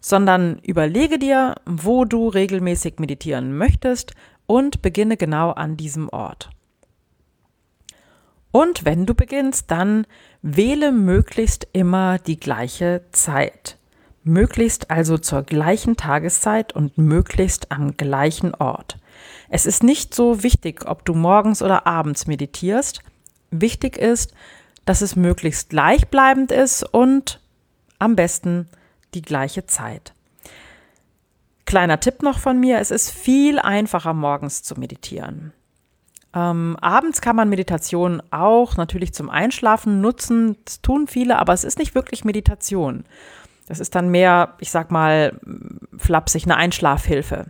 Sondern 0.00 0.58
überlege 0.58 1.18
dir, 1.18 1.54
wo 1.64 2.04
du 2.04 2.28
regelmäßig 2.28 2.98
meditieren 2.98 3.56
möchtest 3.56 4.14
und 4.46 4.82
beginne 4.82 5.16
genau 5.16 5.50
an 5.50 5.76
diesem 5.76 6.08
Ort. 6.08 6.50
Und 8.50 8.84
wenn 8.84 9.04
du 9.04 9.14
beginnst, 9.14 9.70
dann 9.72 10.06
wähle 10.40 10.92
möglichst 10.92 11.66
immer 11.72 12.18
die 12.18 12.38
gleiche 12.38 13.02
Zeit. 13.10 13.78
Möglichst 14.22 14.90
also 14.92 15.18
zur 15.18 15.42
gleichen 15.42 15.96
Tageszeit 15.96 16.72
und 16.72 16.96
möglichst 16.96 17.72
am 17.72 17.96
gleichen 17.96 18.54
Ort. 18.54 18.98
Es 19.50 19.66
ist 19.66 19.82
nicht 19.82 20.14
so 20.14 20.42
wichtig, 20.42 20.86
ob 20.86 21.04
du 21.04 21.14
morgens 21.14 21.62
oder 21.62 21.86
abends 21.86 22.26
meditierst. 22.26 23.00
Wichtig 23.50 23.98
ist, 23.98 24.32
dass 24.84 25.02
es 25.02 25.16
möglichst 25.16 25.70
gleichbleibend 25.70 26.52
ist 26.52 26.84
und 26.84 27.40
am 27.98 28.16
besten 28.16 28.68
die 29.14 29.22
gleiche 29.22 29.66
Zeit. 29.66 30.13
Kleiner 31.66 32.00
Tipp 32.00 32.22
noch 32.22 32.38
von 32.38 32.60
mir, 32.60 32.78
es 32.78 32.90
ist 32.90 33.10
viel 33.10 33.58
einfacher 33.58 34.12
morgens 34.12 34.62
zu 34.62 34.78
meditieren. 34.78 35.52
Ähm, 36.34 36.76
abends 36.80 37.20
kann 37.20 37.36
man 37.36 37.48
Meditation 37.48 38.22
auch 38.30 38.76
natürlich 38.76 39.14
zum 39.14 39.30
Einschlafen 39.30 40.00
nutzen. 40.00 40.56
Das 40.64 40.82
tun 40.82 41.06
viele, 41.06 41.38
aber 41.38 41.52
es 41.52 41.64
ist 41.64 41.78
nicht 41.78 41.94
wirklich 41.94 42.24
Meditation. 42.24 43.04
Das 43.66 43.80
ist 43.80 43.94
dann 43.94 44.10
mehr, 44.10 44.54
ich 44.58 44.70
sag 44.70 44.90
mal, 44.90 45.38
flapsig, 45.96 46.44
eine 46.44 46.56
Einschlafhilfe. 46.56 47.46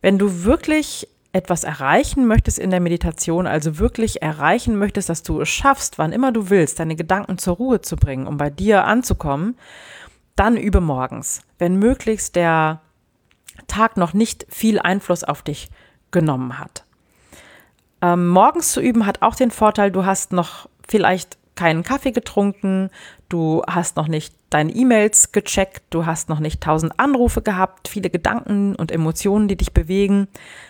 Wenn 0.00 0.18
du 0.18 0.44
wirklich 0.44 1.08
etwas 1.32 1.64
erreichen 1.64 2.26
möchtest 2.26 2.58
in 2.58 2.70
der 2.70 2.80
Meditation, 2.80 3.46
also 3.46 3.78
wirklich 3.78 4.22
erreichen 4.22 4.76
möchtest, 4.76 5.08
dass 5.08 5.22
du 5.22 5.40
es 5.40 5.48
schaffst, 5.48 5.98
wann 5.98 6.12
immer 6.12 6.32
du 6.32 6.48
willst, 6.48 6.78
deine 6.78 6.96
Gedanken 6.96 7.38
zur 7.38 7.56
Ruhe 7.56 7.80
zu 7.80 7.96
bringen, 7.96 8.26
um 8.26 8.36
bei 8.36 8.50
dir 8.50 8.84
anzukommen, 8.84 9.56
dann 10.36 10.56
übe 10.56 10.80
morgens. 10.80 11.42
Wenn 11.58 11.76
möglichst 11.76 12.36
der 12.36 12.80
Tag 13.66 13.96
noch 13.96 14.12
nicht 14.12 14.46
viel 14.48 14.78
Einfluss 14.78 15.24
auf 15.24 15.42
dich 15.42 15.70
genommen 16.10 16.58
hat. 16.58 16.84
Ähm, 18.02 18.28
morgens 18.28 18.72
zu 18.72 18.80
üben 18.80 19.06
hat 19.06 19.22
auch 19.22 19.34
den 19.34 19.50
Vorteil, 19.50 19.90
du 19.90 20.04
hast 20.04 20.32
noch 20.32 20.68
vielleicht 20.86 21.38
keinen 21.54 21.82
Kaffee 21.82 22.12
getrunken, 22.12 22.90
du 23.28 23.62
hast 23.66 23.96
noch 23.96 24.08
nicht 24.08 24.34
deine 24.50 24.72
E-Mails 24.72 25.32
gecheckt, 25.32 25.82
du 25.90 26.04
hast 26.06 26.28
noch 26.28 26.40
nicht 26.40 26.60
tausend 26.60 26.98
Anrufe 26.98 27.42
gehabt, 27.42 27.88
viele 27.88 28.10
Gedanken 28.10 28.74
und 28.74 28.92
Emotionen, 28.92 29.48
die 29.48 29.56
dich 29.56 29.72
bewegen. 29.72 30.28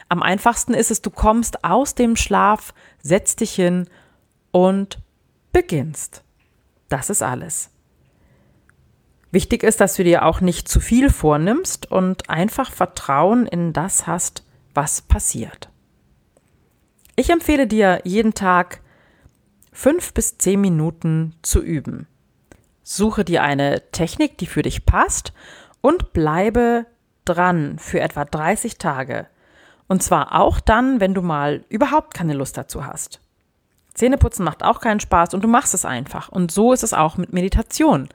Am 0.08 0.22
einfachsten 0.22 0.74
ist 0.74 0.90
es, 0.90 1.02
du 1.02 1.10
kommst 1.10 1.64
aus 1.64 1.94
dem 1.94 2.16
Schlaf, 2.16 2.72
setzt 3.02 3.40
dich 3.40 3.52
hin 3.54 3.88
und 4.52 4.98
beginnst. 5.52 6.22
Das 6.88 7.10
ist 7.10 7.22
alles. 7.22 7.70
Wichtig 9.34 9.64
ist, 9.64 9.80
dass 9.80 9.96
du 9.96 10.04
dir 10.04 10.24
auch 10.24 10.40
nicht 10.40 10.68
zu 10.68 10.78
viel 10.78 11.10
vornimmst 11.10 11.90
und 11.90 12.30
einfach 12.30 12.70
Vertrauen 12.70 13.48
in 13.48 13.72
das 13.72 14.06
hast, 14.06 14.44
was 14.74 15.02
passiert. 15.02 15.70
Ich 17.16 17.30
empfehle 17.30 17.66
dir 17.66 18.00
jeden 18.04 18.34
Tag 18.34 18.80
fünf 19.72 20.14
bis 20.14 20.38
zehn 20.38 20.60
Minuten 20.60 21.34
zu 21.42 21.60
üben. 21.60 22.06
Suche 22.84 23.24
dir 23.24 23.42
eine 23.42 23.82
Technik, 23.90 24.38
die 24.38 24.46
für 24.46 24.62
dich 24.62 24.86
passt 24.86 25.32
und 25.80 26.12
bleibe 26.12 26.86
dran 27.24 27.80
für 27.80 27.98
etwa 27.98 28.24
30 28.24 28.78
Tage. 28.78 29.26
Und 29.88 30.00
zwar 30.00 30.40
auch 30.40 30.60
dann, 30.60 31.00
wenn 31.00 31.12
du 31.12 31.22
mal 31.22 31.64
überhaupt 31.68 32.14
keine 32.14 32.34
Lust 32.34 32.56
dazu 32.56 32.86
hast. 32.86 33.20
Zähneputzen 33.94 34.44
macht 34.44 34.62
auch 34.62 34.80
keinen 34.80 35.00
Spaß 35.00 35.34
und 35.34 35.42
du 35.42 35.48
machst 35.48 35.74
es 35.74 35.84
einfach. 35.84 36.28
Und 36.28 36.52
so 36.52 36.72
ist 36.72 36.84
es 36.84 36.94
auch 36.94 37.16
mit 37.16 37.32
Meditation. 37.32 38.08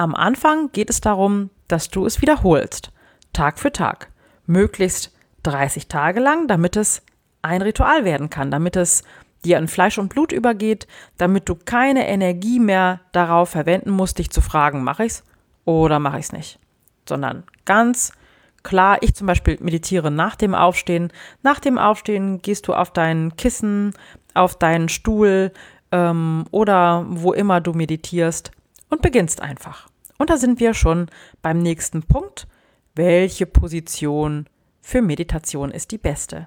Am 0.00 0.14
Anfang 0.14 0.72
geht 0.72 0.88
es 0.88 1.02
darum, 1.02 1.50
dass 1.68 1.90
du 1.90 2.06
es 2.06 2.22
wiederholst, 2.22 2.90
Tag 3.34 3.58
für 3.58 3.70
Tag, 3.70 4.10
möglichst 4.46 5.14
30 5.42 5.88
Tage 5.88 6.20
lang, 6.20 6.48
damit 6.48 6.76
es 6.76 7.02
ein 7.42 7.60
Ritual 7.60 8.06
werden 8.06 8.30
kann, 8.30 8.50
damit 8.50 8.76
es 8.76 9.02
dir 9.44 9.58
in 9.58 9.68
Fleisch 9.68 9.98
und 9.98 10.08
Blut 10.08 10.32
übergeht, 10.32 10.86
damit 11.18 11.50
du 11.50 11.54
keine 11.54 12.08
Energie 12.08 12.60
mehr 12.60 13.00
darauf 13.12 13.50
verwenden 13.50 13.90
musst, 13.90 14.18
dich 14.18 14.30
zu 14.30 14.40
fragen, 14.40 14.84
mache 14.84 15.04
ich's 15.04 15.22
oder 15.66 15.98
mache 15.98 16.18
ich's 16.18 16.32
nicht, 16.32 16.58
sondern 17.06 17.44
ganz 17.66 18.14
klar, 18.62 19.02
ich 19.02 19.14
zum 19.14 19.26
Beispiel 19.26 19.58
meditiere 19.60 20.10
nach 20.10 20.34
dem 20.34 20.54
Aufstehen. 20.54 21.12
Nach 21.42 21.60
dem 21.60 21.76
Aufstehen 21.76 22.40
gehst 22.40 22.68
du 22.68 22.72
auf 22.72 22.90
dein 22.90 23.36
Kissen, 23.36 23.92
auf 24.32 24.58
deinen 24.58 24.88
Stuhl 24.88 25.52
ähm, 25.92 26.46
oder 26.52 27.04
wo 27.06 27.34
immer 27.34 27.60
du 27.60 27.74
meditierst 27.74 28.50
und 28.88 29.02
beginnst 29.02 29.42
einfach. 29.42 29.89
Und 30.20 30.28
da 30.28 30.36
sind 30.36 30.60
wir 30.60 30.74
schon 30.74 31.06
beim 31.40 31.62
nächsten 31.62 32.02
Punkt. 32.02 32.46
Welche 32.94 33.46
Position 33.46 34.50
für 34.82 35.00
Meditation 35.00 35.70
ist 35.70 35.92
die 35.92 35.98
beste? 35.98 36.46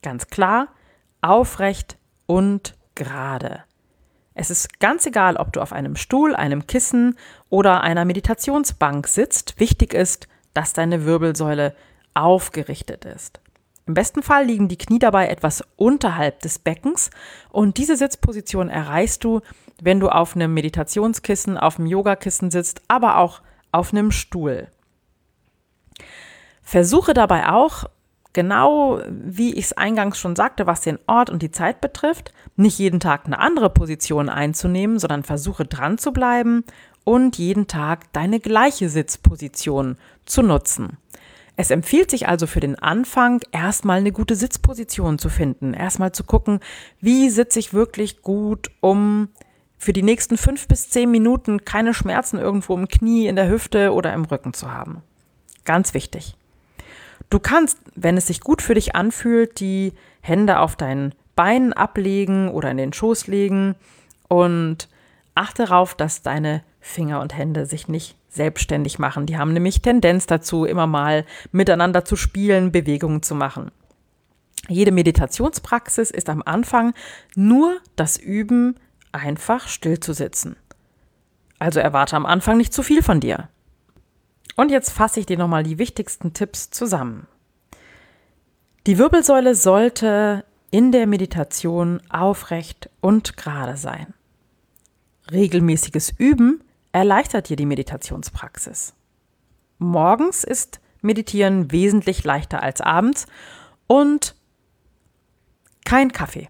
Ganz 0.00 0.28
klar, 0.28 0.68
aufrecht 1.20 1.98
und 2.24 2.74
gerade. 2.94 3.64
Es 4.32 4.48
ist 4.48 4.80
ganz 4.80 5.04
egal, 5.04 5.36
ob 5.36 5.52
du 5.52 5.60
auf 5.60 5.74
einem 5.74 5.94
Stuhl, 5.94 6.34
einem 6.34 6.66
Kissen 6.66 7.18
oder 7.50 7.82
einer 7.82 8.06
Meditationsbank 8.06 9.08
sitzt. 9.08 9.60
Wichtig 9.60 9.92
ist, 9.92 10.26
dass 10.54 10.72
deine 10.72 11.04
Wirbelsäule 11.04 11.76
aufgerichtet 12.14 13.04
ist. 13.04 13.40
Im 13.86 13.94
besten 13.94 14.22
Fall 14.22 14.46
liegen 14.46 14.68
die 14.68 14.78
Knie 14.78 14.98
dabei 14.98 15.28
etwas 15.28 15.62
unterhalb 15.76 16.40
des 16.40 16.58
Beckens 16.58 17.10
und 17.50 17.78
diese 17.78 17.96
Sitzposition 17.96 18.68
erreichst 18.68 19.22
du, 19.22 19.40
wenn 19.80 20.00
du 20.00 20.08
auf 20.08 20.34
einem 20.34 20.52
Meditationskissen, 20.54 21.56
auf 21.56 21.78
einem 21.78 21.86
Yogakissen 21.86 22.50
sitzt, 22.50 22.82
aber 22.88 23.18
auch 23.18 23.42
auf 23.70 23.92
einem 23.92 24.10
Stuhl. 24.10 24.68
Versuche 26.62 27.14
dabei 27.14 27.48
auch 27.48 27.84
genau 28.36 29.00
wie 29.08 29.54
ich 29.54 29.66
es 29.66 29.72
eingangs 29.72 30.18
schon 30.18 30.36
sagte, 30.36 30.66
was 30.66 30.82
den 30.82 30.98
Ort 31.06 31.30
und 31.30 31.40
die 31.40 31.50
Zeit 31.50 31.80
betrifft, 31.80 32.34
nicht 32.54 32.78
jeden 32.78 33.00
Tag 33.00 33.24
eine 33.24 33.38
andere 33.38 33.70
Position 33.70 34.28
einzunehmen, 34.28 34.98
sondern 34.98 35.22
versuche 35.22 35.64
dran 35.64 35.96
zu 35.96 36.12
bleiben 36.12 36.62
und 37.04 37.38
jeden 37.38 37.66
Tag 37.66 38.12
deine 38.12 38.38
gleiche 38.38 38.90
Sitzposition 38.90 39.96
zu 40.26 40.42
nutzen. 40.42 40.98
Es 41.56 41.70
empfiehlt 41.70 42.10
sich 42.10 42.28
also 42.28 42.46
für 42.46 42.60
den 42.60 42.78
Anfang 42.78 43.40
erstmal 43.50 43.98
eine 43.98 44.12
gute 44.12 44.36
Sitzposition 44.36 45.18
zu 45.18 45.30
finden, 45.30 45.72
erstmal 45.72 46.12
zu 46.12 46.24
gucken, 46.24 46.60
wie 47.00 47.30
sitze 47.30 47.58
ich 47.58 47.72
wirklich 47.72 48.20
gut, 48.20 48.70
um 48.80 49.28
für 49.78 49.94
die 49.94 50.02
nächsten 50.02 50.36
fünf 50.36 50.68
bis 50.68 50.90
zehn 50.90 51.10
Minuten 51.10 51.64
keine 51.64 51.94
Schmerzen 51.94 52.38
irgendwo 52.38 52.76
im 52.76 52.88
Knie, 52.88 53.26
in 53.26 53.36
der 53.36 53.48
Hüfte 53.48 53.92
oder 53.92 54.12
im 54.12 54.24
Rücken 54.24 54.52
zu 54.52 54.70
haben. 54.72 55.02
Ganz 55.64 55.94
wichtig. 55.94 56.36
Du 57.30 57.40
kannst, 57.40 57.78
wenn 57.94 58.16
es 58.16 58.26
sich 58.26 58.40
gut 58.40 58.62
für 58.62 58.74
dich 58.74 58.94
anfühlt, 58.94 59.58
die 59.58 59.92
Hände 60.20 60.60
auf 60.60 60.76
deinen 60.76 61.14
Beinen 61.34 61.72
ablegen 61.72 62.48
oder 62.48 62.70
in 62.70 62.76
den 62.76 62.92
Schoß 62.92 63.26
legen 63.26 63.74
und 64.28 64.88
achte 65.34 65.64
darauf, 65.64 65.94
dass 65.94 66.22
deine 66.22 66.62
Finger 66.86 67.20
und 67.20 67.36
Hände 67.36 67.66
sich 67.66 67.88
nicht 67.88 68.16
selbstständig 68.28 68.98
machen. 68.98 69.26
Die 69.26 69.36
haben 69.36 69.52
nämlich 69.52 69.82
Tendenz 69.82 70.26
dazu, 70.26 70.64
immer 70.64 70.86
mal 70.86 71.24
miteinander 71.52 72.04
zu 72.04 72.16
spielen, 72.16 72.72
Bewegungen 72.72 73.22
zu 73.22 73.34
machen. 73.34 73.70
Jede 74.68 74.92
Meditationspraxis 74.92 76.10
ist 76.10 76.28
am 76.28 76.42
Anfang 76.44 76.94
nur 77.34 77.76
das 77.96 78.16
Üben, 78.16 78.76
einfach 79.12 79.68
still 79.68 80.00
zu 80.00 80.12
sitzen. 80.12 80.56
Also 81.58 81.80
erwarte 81.80 82.16
am 82.16 82.26
Anfang 82.26 82.56
nicht 82.56 82.72
zu 82.72 82.82
viel 82.82 83.02
von 83.02 83.20
dir. 83.20 83.48
Und 84.56 84.70
jetzt 84.70 84.90
fasse 84.90 85.20
ich 85.20 85.26
dir 85.26 85.38
nochmal 85.38 85.62
die 85.62 85.78
wichtigsten 85.78 86.32
Tipps 86.32 86.70
zusammen. 86.70 87.26
Die 88.86 88.98
Wirbelsäule 88.98 89.54
sollte 89.54 90.44
in 90.70 90.92
der 90.92 91.06
Meditation 91.06 92.00
aufrecht 92.10 92.90
und 93.00 93.36
gerade 93.36 93.76
sein. 93.76 94.14
Regelmäßiges 95.30 96.14
Üben 96.18 96.60
erleichtert 96.96 97.50
dir 97.50 97.56
die 97.56 97.66
Meditationspraxis. 97.66 98.94
Morgens 99.78 100.44
ist 100.44 100.80
Meditieren 101.02 101.70
wesentlich 101.70 102.24
leichter 102.24 102.62
als 102.62 102.80
abends 102.80 103.26
und 103.86 104.34
kein 105.84 106.10
Kaffee. 106.10 106.48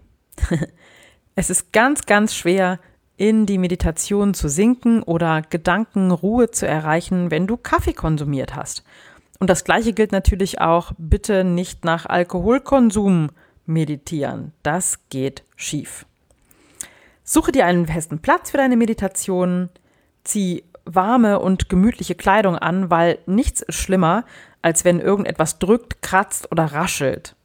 es 1.35 1.49
ist 1.49 1.73
ganz, 1.73 2.05
ganz 2.05 2.33
schwer, 2.33 2.79
in 3.17 3.45
die 3.45 3.57
Meditation 3.57 4.33
zu 4.33 4.47
sinken 4.47 5.03
oder 5.03 5.41
Gedankenruhe 5.41 6.49
zu 6.49 6.65
erreichen, 6.65 7.29
wenn 7.29 7.45
du 7.45 7.57
Kaffee 7.57 7.93
konsumiert 7.93 8.55
hast. 8.55 8.83
Und 9.39 9.49
das 9.49 9.65
Gleiche 9.65 9.91
gilt 9.91 10.13
natürlich 10.13 10.61
auch, 10.61 10.93
bitte 10.97 11.43
nicht 11.43 11.83
nach 11.83 12.05
Alkoholkonsum 12.05 13.31
meditieren. 13.65 14.53
Das 14.63 15.09
geht 15.09 15.43
schief. 15.57 16.05
Suche 17.23 17.51
dir 17.51 17.65
einen 17.65 17.85
festen 17.85 18.19
Platz 18.19 18.51
für 18.51 18.57
deine 18.57 18.77
Meditation, 18.77 19.69
zieh 20.27 20.63
warme 20.85 21.39
und 21.39 21.69
gemütliche 21.69 22.15
Kleidung 22.15 22.57
an, 22.57 22.89
weil 22.89 23.19
nichts 23.25 23.61
ist 23.61 23.75
schlimmer, 23.75 24.23
als 24.61 24.85
wenn 24.85 24.99
irgendetwas 24.99 25.59
drückt, 25.59 26.01
kratzt 26.01 26.51
oder 26.51 26.65
raschelt. 26.65 27.35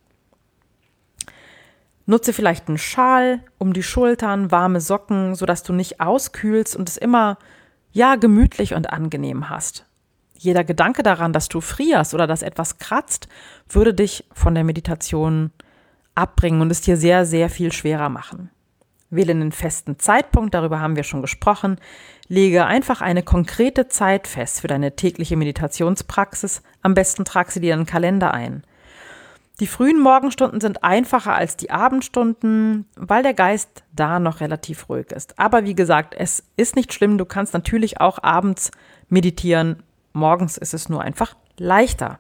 Nutze 2.07 2.33
vielleicht 2.33 2.69
einen 2.69 2.79
Schal 2.79 3.41
um 3.59 3.73
die 3.73 3.83
Schultern, 3.83 4.51
warme 4.51 4.81
Socken, 4.81 5.35
sodass 5.35 5.63
du 5.63 5.73
nicht 5.73 6.01
auskühlst 6.01 6.77
und 6.77 6.89
es 6.89 6.97
immer, 6.97 7.39
ja, 7.93 8.17
gemütlich 8.17 8.75
und 8.75 8.91
angenehm 8.91 9.49
hast. 9.49 9.87
Jeder 10.37 10.65
Gedanke 10.65 11.05
daran, 11.05 11.33
dass 11.33 11.49
du 11.49 11.61
frierst 11.61 12.15
oder 12.15 12.27
dass 12.27 12.43
etwas 12.43 12.79
kratzt, 12.79 13.29
würde 13.69 13.95
dich 13.95 14.25
von 14.33 14.55
der 14.55 14.65
Meditation 14.65 15.53
abbringen 16.15 16.61
und 16.61 16.71
es 16.71 16.81
dir 16.81 16.97
sehr, 16.97 17.25
sehr 17.25 17.49
viel 17.49 17.71
schwerer 17.73 18.09
machen. 18.09 18.51
Wähle 19.13 19.33
einen 19.33 19.53
festen 19.53 19.99
Zeitpunkt, 19.99 20.55
darüber 20.55 20.81
haben 20.81 20.97
wir 20.97 21.05
schon 21.05 21.21
gesprochen. 21.21 21.77
Lege 22.29 22.65
einfach 22.65 23.01
eine 23.03 23.23
konkrete 23.23 23.89
Zeit 23.89 24.27
fest 24.27 24.63
für 24.63 24.69
deine 24.69 24.97
tägliche 24.97 25.37
Meditationspraxis. 25.37 26.63
Am 26.81 26.95
besten 26.95 27.25
trag 27.25 27.53
sie 27.53 27.61
dir 27.61 27.75
in 27.75 27.81
den 27.81 27.87
Kalender 27.87 28.33
ein. 28.33 28.65
Die 29.61 29.67
frühen 29.67 30.01
Morgenstunden 30.01 30.61
sind 30.61 30.83
einfacher 30.83 31.35
als 31.35 31.57
die 31.57 31.71
Abendstunden, 31.71 32.87
weil 32.97 33.23
der 33.23 33.35
Geist 33.35 33.85
da 33.95 34.19
noch 34.19 34.41
relativ 34.41 34.89
ruhig 34.89 35.13
ist. 35.13 35.39
Aber 35.39 35.65
wie 35.65 35.75
gesagt, 35.75 36.15
es 36.19 36.43
ist 36.57 36.75
nicht 36.75 36.93
schlimm, 36.93 37.19
du 37.19 37.27
kannst 37.27 37.53
natürlich 37.53 38.01
auch 38.01 38.23
abends 38.23 38.71
meditieren. 39.09 39.83
Morgens 40.15 40.57
ist 40.57 40.75
es 40.75 40.89
nur 40.89 41.03
einfach 41.03 41.37
leichter. 41.59 42.19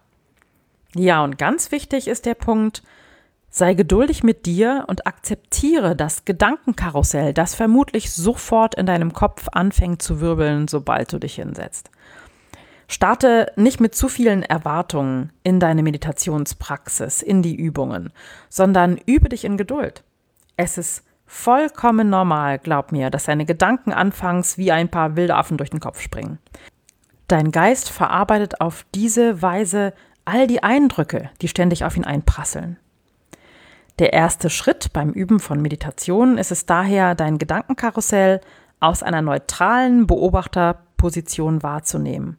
Ja, 0.94 1.24
und 1.24 1.38
ganz 1.38 1.72
wichtig 1.72 2.06
ist 2.06 2.26
der 2.26 2.34
Punkt, 2.34 2.82
Sei 3.54 3.74
geduldig 3.74 4.22
mit 4.22 4.46
dir 4.46 4.86
und 4.88 5.06
akzeptiere 5.06 5.94
das 5.94 6.24
Gedankenkarussell, 6.24 7.34
das 7.34 7.54
vermutlich 7.54 8.10
sofort 8.10 8.74
in 8.76 8.86
deinem 8.86 9.12
Kopf 9.12 9.46
anfängt 9.52 10.00
zu 10.00 10.22
wirbeln, 10.22 10.68
sobald 10.68 11.12
du 11.12 11.18
dich 11.18 11.34
hinsetzt. 11.34 11.90
Starte 12.88 13.52
nicht 13.56 13.78
mit 13.78 13.94
zu 13.94 14.08
vielen 14.08 14.42
Erwartungen 14.42 15.34
in 15.42 15.60
deine 15.60 15.82
Meditationspraxis, 15.82 17.20
in 17.20 17.42
die 17.42 17.54
Übungen, 17.54 18.10
sondern 18.48 18.96
übe 19.04 19.28
dich 19.28 19.44
in 19.44 19.58
Geduld. 19.58 20.02
Es 20.56 20.78
ist 20.78 21.04
vollkommen 21.26 22.08
normal, 22.08 22.58
glaub 22.58 22.90
mir, 22.90 23.10
dass 23.10 23.24
deine 23.24 23.44
Gedanken 23.44 23.92
anfangs 23.92 24.56
wie 24.56 24.72
ein 24.72 24.88
paar 24.88 25.14
wilde 25.14 25.36
Affen 25.36 25.58
durch 25.58 25.70
den 25.70 25.80
Kopf 25.80 26.00
springen. 26.00 26.38
Dein 27.28 27.50
Geist 27.50 27.90
verarbeitet 27.90 28.62
auf 28.62 28.86
diese 28.94 29.42
Weise 29.42 29.92
all 30.24 30.46
die 30.46 30.62
Eindrücke, 30.62 31.28
die 31.42 31.48
ständig 31.48 31.84
auf 31.84 31.98
ihn 31.98 32.04
einprasseln. 32.04 32.78
Der 33.98 34.12
erste 34.12 34.48
Schritt 34.48 34.92
beim 34.92 35.10
Üben 35.10 35.38
von 35.38 35.60
Meditation 35.60 36.38
ist 36.38 36.50
es 36.50 36.66
daher, 36.66 37.14
dein 37.14 37.38
Gedankenkarussell 37.38 38.40
aus 38.80 39.02
einer 39.02 39.22
neutralen 39.22 40.06
Beobachterposition 40.06 41.62
wahrzunehmen 41.62 42.38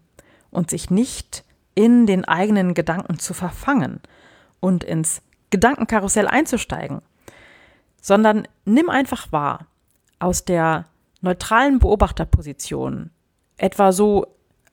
und 0.49 0.69
sich 0.69 0.89
nicht 0.89 1.43
in 1.75 2.05
den 2.05 2.25
eigenen 2.25 2.73
Gedanken 2.73 3.19
zu 3.19 3.33
verfangen 3.33 4.01
und 4.59 4.83
ins 4.83 5.21
Gedankenkarussell 5.51 6.27
einzusteigen, 6.27 7.01
sondern 8.01 8.47
nimm 8.65 8.89
einfach 8.89 9.31
wahr 9.31 9.67
aus 10.19 10.45
der 10.45 10.85
neutralen 11.21 11.79
Beobachterposition, 11.79 13.11
etwa 13.57 13.91
so, 13.91 14.27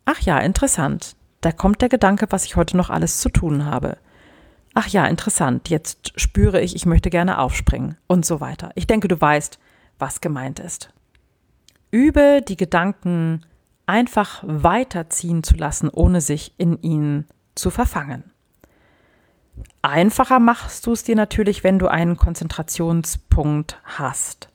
ach 0.04 0.20
ja, 0.20 0.38
interessant, 0.38 1.14
da 1.40 1.52
kommt 1.52 1.82
der 1.82 1.88
Gedanke, 1.88 2.26
was 2.30 2.44
ich 2.44 2.56
heute 2.56 2.76
noch 2.76 2.90
alles 2.90 3.20
zu 3.20 3.28
tun 3.28 3.66
habe 3.66 3.98
ach 4.74 4.88
ja, 4.88 5.06
interessant, 5.06 5.68
jetzt 5.68 6.12
spüre 6.20 6.60
ich, 6.60 6.76
ich 6.76 6.86
möchte 6.86 7.10
gerne 7.10 7.38
aufspringen 7.38 7.96
und 8.06 8.24
so 8.24 8.40
weiter. 8.40 8.70
Ich 8.74 8.86
denke, 8.86 9.08
du 9.08 9.20
weißt, 9.20 9.58
was 9.98 10.20
gemeint 10.20 10.58
ist. 10.58 10.92
Übe 11.90 12.42
die 12.46 12.56
Gedanken 12.56 13.44
einfach 13.86 14.42
weiterziehen 14.46 15.42
zu 15.42 15.56
lassen, 15.56 15.88
ohne 15.88 16.20
sich 16.20 16.54
in 16.58 16.80
ihnen 16.80 17.26
zu 17.54 17.70
verfangen. 17.70 18.30
Einfacher 19.82 20.38
machst 20.38 20.86
du 20.86 20.92
es 20.92 21.02
dir 21.02 21.16
natürlich, 21.16 21.64
wenn 21.64 21.78
du 21.78 21.88
einen 21.88 22.16
Konzentrationspunkt 22.16 23.80
hast. 23.84 24.48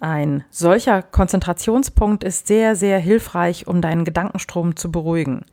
Ein 0.00 0.44
solcher 0.50 1.02
Konzentrationspunkt 1.02 2.24
ist 2.24 2.46
sehr, 2.46 2.74
sehr 2.74 2.98
hilfreich, 2.98 3.66
um 3.66 3.82
deinen 3.82 4.04
Gedankenstrom 4.04 4.74
zu 4.74 4.90
beruhigen. 4.90 5.44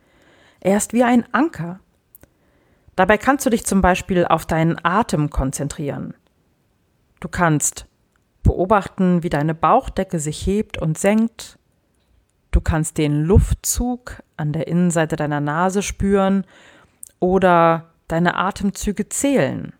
Er 0.60 0.78
ist 0.78 0.92
wie 0.92 1.04
ein 1.04 1.24
Anker, 1.32 1.80
Dabei 2.98 3.16
kannst 3.16 3.46
du 3.46 3.50
dich 3.50 3.64
zum 3.64 3.80
Beispiel 3.80 4.24
auf 4.24 4.44
deinen 4.44 4.76
Atem 4.84 5.30
konzentrieren. 5.30 6.14
Du 7.20 7.28
kannst 7.28 7.86
beobachten, 8.42 9.22
wie 9.22 9.28
deine 9.28 9.54
Bauchdecke 9.54 10.18
sich 10.18 10.44
hebt 10.44 10.78
und 10.78 10.98
senkt. 10.98 11.60
Du 12.50 12.60
kannst 12.60 12.98
den 12.98 13.22
Luftzug 13.22 14.20
an 14.36 14.52
der 14.52 14.66
Innenseite 14.66 15.14
deiner 15.14 15.38
Nase 15.38 15.80
spüren 15.82 16.44
oder 17.20 17.90
deine 18.08 18.34
Atemzüge 18.34 19.08
zählen. 19.08 19.72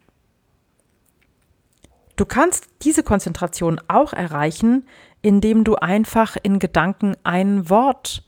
Du 2.15 2.25
kannst 2.25 2.69
diese 2.83 3.03
Konzentration 3.03 3.81
auch 3.89 4.13
erreichen, 4.13 4.87
indem 5.23 5.65
du 5.65 5.75
einfach 5.75 6.37
in 6.41 6.61
Gedanken 6.61 7.17
ein 7.25 7.69
Wort 7.69 8.23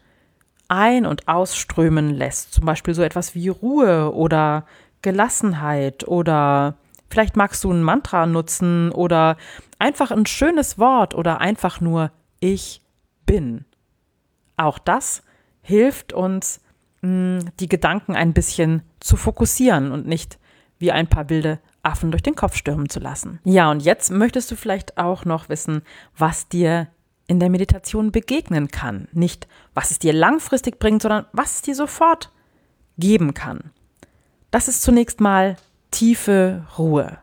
ein- 0.71 1.07
und 1.07 1.29
ausströmen 1.29 2.11
lässt. 2.11 2.55
Zum 2.55 2.65
Beispiel 2.65 2.95
so 2.95 3.03
etwas 3.03 3.35
wie 3.35 3.49
Ruhe 3.49 4.15
oder 4.15 4.67
Gelassenheit 5.03 6.07
oder 6.07 6.77
vielleicht 7.11 7.37
magst 7.37 7.65
du 7.65 7.73
ein 7.73 7.83
Mantra 7.83 8.27
nutzen 8.27 8.93
oder 8.93 9.37
einfach 9.79 10.11
ein 10.11 10.27
schönes 10.27 10.79
Wort 10.79 11.15
oder 11.15 11.41
einfach 11.41 11.81
nur 11.81 12.13
ich 12.39 12.83
bin. 13.27 13.65
Auch 14.57 14.79
das 14.79 15.23
hilft 15.63 16.13
uns, 16.13 16.61
mm, 17.03 17.39
die 17.59 17.69
Gedanken 17.69 18.15
ein 18.15 18.33
bisschen 18.33 18.83
zu 19.01 19.17
fokussieren 19.17 19.91
und 19.91 20.07
nicht 20.07 20.39
wie 20.79 20.93
ein 20.93 21.09
paar 21.09 21.29
wilde 21.31 21.59
Affen 21.83 22.11
durch 22.11 22.23
den 22.23 22.37
Kopf 22.37 22.57
stürmen 22.57 22.89
zu 22.89 23.01
lassen. 23.01 23.41
Ja, 23.45 23.71
und 23.71 23.83
jetzt 23.83 24.11
möchtest 24.11 24.51
du 24.51 24.57
vielleicht 24.57 24.99
auch 24.99 25.25
noch 25.25 25.49
wissen, 25.49 25.83
was 26.17 26.49
dir 26.49 26.89
in 27.31 27.39
der 27.39 27.49
Meditation 27.49 28.11
begegnen 28.11 28.73
kann. 28.73 29.07
Nicht, 29.13 29.47
was 29.73 29.93
es 29.93 30.01
dir 30.01 30.13
langfristig 30.13 30.81
bringt, 30.81 31.03
sondern 31.03 31.27
was 31.33 31.55
es 31.55 31.63
dir 31.63 31.77
sofort 31.77 32.33
geben 32.99 33.35
kann. 33.35 33.71
Das 34.51 34.67
ist 34.67 34.83
zunächst 34.83 35.21
mal 35.21 35.57
tiefe 35.93 36.67
Ruhe. 36.77 37.19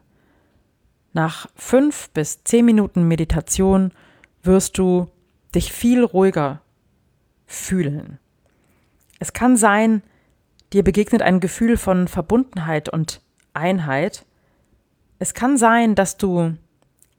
Nach 1.11 1.47
fünf 1.55 2.09
bis 2.11 2.41
zehn 2.45 2.63
Minuten 2.63 3.05
Meditation 3.09 3.91
wirst 4.43 4.77
du 4.77 5.11
dich 5.53 5.73
viel 5.73 6.05
ruhiger 6.05 6.61
fühlen. 7.45 8.17
Es 9.19 9.33
kann 9.33 9.57
sein, 9.57 10.03
dir 10.71 10.85
begegnet 10.85 11.21
ein 11.21 11.41
Gefühl 11.41 11.75
von 11.75 12.07
Verbundenheit 12.07 12.87
und 12.87 13.21
Einheit. 13.53 14.25
Es 15.19 15.33
kann 15.33 15.57
sein, 15.57 15.95
dass 15.95 16.15
du 16.15 16.55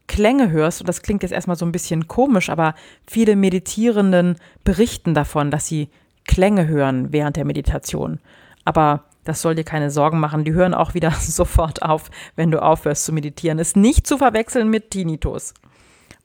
Klänge 0.08 0.50
hörst, 0.50 0.80
und 0.80 0.88
das 0.88 1.02
klingt 1.02 1.22
jetzt 1.22 1.32
erstmal 1.32 1.56
so 1.56 1.64
ein 1.64 1.72
bisschen 1.72 2.08
komisch, 2.08 2.50
aber 2.50 2.74
viele 3.06 3.36
Meditierenden 3.36 4.36
berichten 4.64 5.14
davon, 5.14 5.52
dass 5.52 5.66
sie 5.66 5.88
Klänge 6.26 6.66
hören 6.66 7.12
während 7.12 7.36
der 7.36 7.44
Meditation. 7.44 8.18
Aber 8.64 9.04
das 9.24 9.42
soll 9.42 9.54
dir 9.54 9.64
keine 9.64 9.90
Sorgen 9.90 10.18
machen. 10.20 10.44
Die 10.44 10.52
hören 10.54 10.74
auch 10.74 10.94
wieder 10.94 11.10
sofort 11.20 11.82
auf, 11.82 12.10
wenn 12.34 12.50
du 12.50 12.62
aufhörst 12.62 13.04
zu 13.04 13.12
meditieren. 13.12 13.58
Ist 13.58 13.76
nicht 13.76 14.06
zu 14.06 14.18
verwechseln 14.18 14.68
mit 14.68 14.90
Tinnitus. 14.90 15.54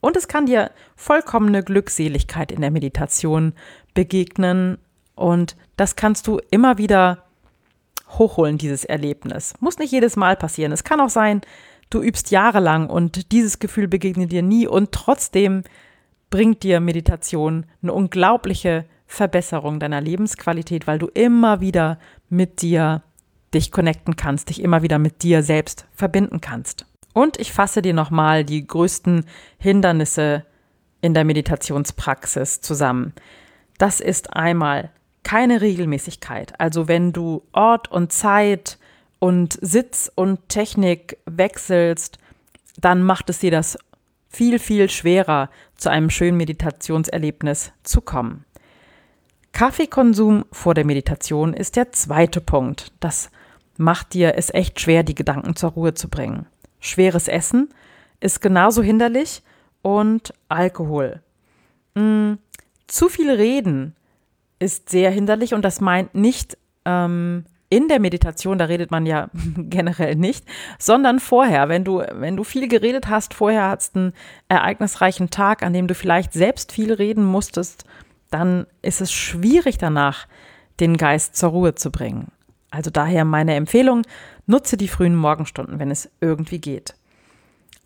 Und 0.00 0.16
es 0.16 0.28
kann 0.28 0.46
dir 0.46 0.70
vollkommene 0.96 1.62
Glückseligkeit 1.62 2.52
in 2.52 2.60
der 2.60 2.70
Meditation 2.70 3.52
begegnen. 3.94 4.78
Und 5.14 5.56
das 5.76 5.96
kannst 5.96 6.26
du 6.26 6.40
immer 6.50 6.78
wieder 6.78 7.24
hochholen, 8.10 8.58
dieses 8.58 8.84
Erlebnis. 8.84 9.54
Muss 9.60 9.78
nicht 9.78 9.92
jedes 9.92 10.16
Mal 10.16 10.36
passieren. 10.36 10.72
Es 10.72 10.84
kann 10.84 11.00
auch 11.00 11.10
sein, 11.10 11.40
du 11.90 12.02
übst 12.02 12.30
jahrelang 12.30 12.88
und 12.88 13.32
dieses 13.32 13.58
Gefühl 13.58 13.88
begegnet 13.88 14.32
dir 14.32 14.42
nie 14.42 14.66
und 14.66 14.92
trotzdem 14.92 15.62
bringt 16.30 16.62
dir 16.62 16.80
Meditation 16.80 17.66
eine 17.82 17.92
unglaubliche 17.92 18.84
Verbesserung 19.06 19.78
deiner 19.78 20.00
Lebensqualität, 20.00 20.86
weil 20.86 20.98
du 20.98 21.06
immer 21.06 21.60
wieder 21.60 21.98
mit 22.28 22.62
dir 22.62 23.02
dich 23.52 23.70
connecten 23.70 24.16
kannst, 24.16 24.48
dich 24.48 24.62
immer 24.62 24.82
wieder 24.82 24.98
mit 24.98 25.22
dir 25.22 25.42
selbst 25.42 25.86
verbinden 25.92 26.40
kannst. 26.40 26.86
Und 27.12 27.38
ich 27.38 27.52
fasse 27.52 27.80
dir 27.80 27.94
nochmal 27.94 28.44
die 28.44 28.66
größten 28.66 29.24
Hindernisse 29.58 30.44
in 31.00 31.14
der 31.14 31.24
Meditationspraxis 31.24 32.60
zusammen. 32.60 33.12
Das 33.78 34.00
ist 34.00 34.34
einmal 34.34 34.90
keine 35.22 35.60
Regelmäßigkeit. 35.60 36.58
Also 36.58 36.88
wenn 36.88 37.12
du 37.12 37.42
Ort 37.52 37.90
und 37.90 38.12
Zeit 38.12 38.78
und 39.24 39.58
Sitz 39.62 40.12
und 40.14 40.50
Technik 40.50 41.16
wechselst, 41.24 42.18
dann 42.76 43.02
macht 43.02 43.30
es 43.30 43.38
dir 43.38 43.50
das 43.50 43.78
viel, 44.28 44.58
viel 44.58 44.90
schwerer, 44.90 45.48
zu 45.76 45.88
einem 45.88 46.10
schönen 46.10 46.36
Meditationserlebnis 46.36 47.72
zu 47.84 48.02
kommen. 48.02 48.44
Kaffeekonsum 49.52 50.44
vor 50.52 50.74
der 50.74 50.84
Meditation 50.84 51.54
ist 51.54 51.76
der 51.76 51.90
zweite 51.90 52.42
Punkt. 52.42 52.92
Das 53.00 53.30
macht 53.78 54.12
dir 54.12 54.34
es 54.36 54.52
echt 54.52 54.78
schwer, 54.78 55.04
die 55.04 55.14
Gedanken 55.14 55.56
zur 55.56 55.70
Ruhe 55.70 55.94
zu 55.94 56.10
bringen. 56.10 56.44
Schweres 56.78 57.26
Essen 57.26 57.70
ist 58.20 58.42
genauso 58.42 58.82
hinderlich 58.82 59.42
und 59.80 60.34
Alkohol. 60.50 61.22
Mm, 61.94 62.34
zu 62.88 63.08
viel 63.08 63.30
Reden 63.30 63.96
ist 64.58 64.90
sehr 64.90 65.10
hinderlich 65.10 65.54
und 65.54 65.62
das 65.62 65.80
meint 65.80 66.14
nicht 66.14 66.58
ähm, 66.84 67.46
in 67.68 67.88
der 67.88 68.00
Meditation, 68.00 68.58
da 68.58 68.66
redet 68.66 68.90
man 68.90 69.06
ja 69.06 69.30
generell 69.56 70.16
nicht, 70.16 70.44
sondern 70.78 71.20
vorher, 71.20 71.68
wenn 71.68 71.84
du, 71.84 72.02
wenn 72.12 72.36
du 72.36 72.44
viel 72.44 72.68
geredet 72.68 73.08
hast, 73.08 73.34
vorher 73.34 73.68
hast 73.68 73.96
einen 73.96 74.12
ereignisreichen 74.48 75.30
Tag, 75.30 75.62
an 75.62 75.72
dem 75.72 75.88
du 75.88 75.94
vielleicht 75.94 76.32
selbst 76.32 76.72
viel 76.72 76.92
reden 76.92 77.24
musstest, 77.24 77.84
dann 78.30 78.66
ist 78.82 79.00
es 79.00 79.12
schwierig 79.12 79.78
danach, 79.78 80.26
den 80.80 80.96
Geist 80.96 81.36
zur 81.36 81.50
Ruhe 81.50 81.74
zu 81.74 81.90
bringen. 81.90 82.32
Also 82.70 82.90
daher 82.90 83.24
meine 83.24 83.54
Empfehlung, 83.54 84.02
nutze 84.46 84.76
die 84.76 84.88
frühen 84.88 85.14
Morgenstunden, 85.14 85.78
wenn 85.78 85.90
es 85.90 86.10
irgendwie 86.20 86.58
geht. 86.58 86.94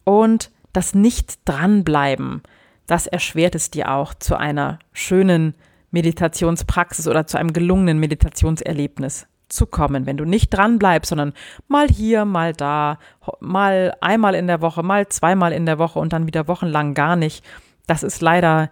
Und 0.05 0.51
das 0.73 0.95
Nicht-Dranbleiben, 0.95 2.43
das 2.87 3.07
erschwert 3.07 3.55
es 3.55 3.71
dir 3.71 3.91
auch 3.91 4.14
zu 4.14 4.37
einer 4.37 4.79
schönen 4.93 5.55
Meditationspraxis 5.91 7.07
oder 7.07 7.27
zu 7.27 7.38
einem 7.38 7.53
gelungenen 7.53 7.99
Meditationserlebnis 7.99 9.27
zu 9.49 9.67
kommen, 9.67 10.07
wenn 10.07 10.17
du 10.17 10.25
nicht 10.25 10.51
dranbleibst, 10.51 11.09
sondern 11.09 11.33
mal 11.67 11.89
hier, 11.89 12.25
mal 12.25 12.53
da, 12.53 12.99
mal 13.41 13.95
einmal 14.01 14.35
in 14.35 14.47
der 14.47 14.61
Woche, 14.61 14.83
mal 14.83 15.09
zweimal 15.09 15.53
in 15.53 15.67
der 15.67 15.79
Woche 15.79 15.99
und 15.99 16.13
dann 16.13 16.27
wieder 16.27 16.49
wochenlang 16.49 16.95
gar 16.95 17.17
nicht. 17.17 17.45
Das 17.87 18.03
ist 18.03 18.21
leider 18.21 18.71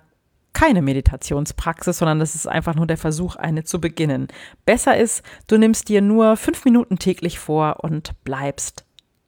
keine 0.52 0.80
Meditationspraxis, 0.80 1.98
sondern 1.98 2.18
das 2.18 2.34
ist 2.34 2.48
einfach 2.48 2.74
nur 2.74 2.86
der 2.86 2.96
Versuch, 2.96 3.36
eine 3.36 3.64
zu 3.64 3.80
beginnen. 3.80 4.28
Besser 4.64 4.96
ist, 4.96 5.22
du 5.48 5.58
nimmst 5.58 5.90
dir 5.90 6.00
nur 6.00 6.36
fünf 6.36 6.64
Minuten 6.64 6.98
täglich 6.98 7.38
vor 7.38 7.84
und 7.84 8.12
bleibst 8.24 8.86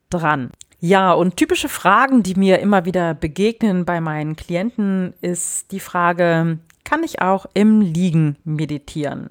dran. 0.09 0.51
Ja, 0.81 1.13
und 1.13 1.37
typische 1.37 1.69
Fragen, 1.69 2.23
die 2.23 2.35
mir 2.35 2.61
immer 2.61 2.85
wieder 2.85 3.13
begegnen 3.13 3.85
bei 3.85 4.01
meinen 4.01 4.37
Klienten, 4.37 5.13
ist 5.21 5.73
die 5.73 5.81
Frage, 5.81 6.61
kann 6.85 7.03
ich 7.03 7.21
auch 7.21 7.47
im 7.53 7.81
Liegen 7.81 8.37
meditieren? 8.45 9.29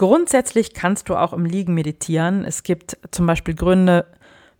Grundsätzlich 0.00 0.72
kannst 0.72 1.10
du 1.10 1.14
auch 1.14 1.34
im 1.34 1.44
Liegen 1.44 1.74
meditieren. 1.74 2.46
Es 2.46 2.62
gibt 2.62 2.96
zum 3.10 3.26
Beispiel 3.26 3.52
Gründe, 3.54 4.06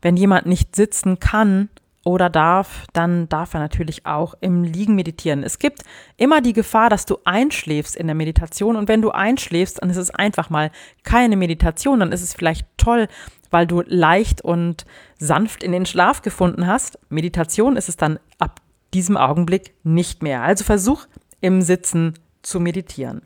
wenn 0.02 0.18
jemand 0.18 0.44
nicht 0.44 0.76
sitzen 0.76 1.18
kann, 1.18 1.70
oder 2.04 2.28
darf, 2.28 2.84
dann 2.92 3.26
darf 3.30 3.54
er 3.54 3.60
natürlich 3.60 4.04
auch 4.04 4.34
im 4.42 4.64
Liegen 4.64 4.96
meditieren. 4.96 5.42
Es 5.42 5.58
gibt 5.58 5.82
immer 6.18 6.42
die 6.42 6.52
Gefahr, 6.52 6.90
dass 6.90 7.06
du 7.06 7.16
einschläfst 7.24 7.96
in 7.96 8.06
der 8.06 8.14
Meditation 8.14 8.76
und 8.76 8.86
wenn 8.86 9.00
du 9.00 9.12
einschläfst, 9.12 9.80
dann 9.80 9.88
ist 9.88 9.96
es 9.96 10.10
einfach 10.10 10.50
mal 10.50 10.70
keine 11.04 11.38
Meditation, 11.38 12.00
dann 12.00 12.12
ist 12.12 12.22
es 12.22 12.34
vielleicht 12.34 12.66
toll, 12.76 13.08
weil 13.50 13.66
du 13.66 13.80
leicht 13.86 14.42
und 14.42 14.84
sanft 15.18 15.62
in 15.62 15.72
den 15.72 15.86
Schlaf 15.86 16.20
gefunden 16.20 16.66
hast. 16.66 16.98
Meditation 17.08 17.78
ist 17.78 17.88
es 17.88 17.96
dann 17.96 18.18
ab 18.38 18.60
diesem 18.92 19.16
Augenblick 19.16 19.72
nicht 19.84 20.22
mehr. 20.22 20.42
Also 20.42 20.64
versuch 20.64 21.06
im 21.40 21.62
Sitzen 21.62 22.12
zu 22.42 22.60
meditieren. 22.60 23.22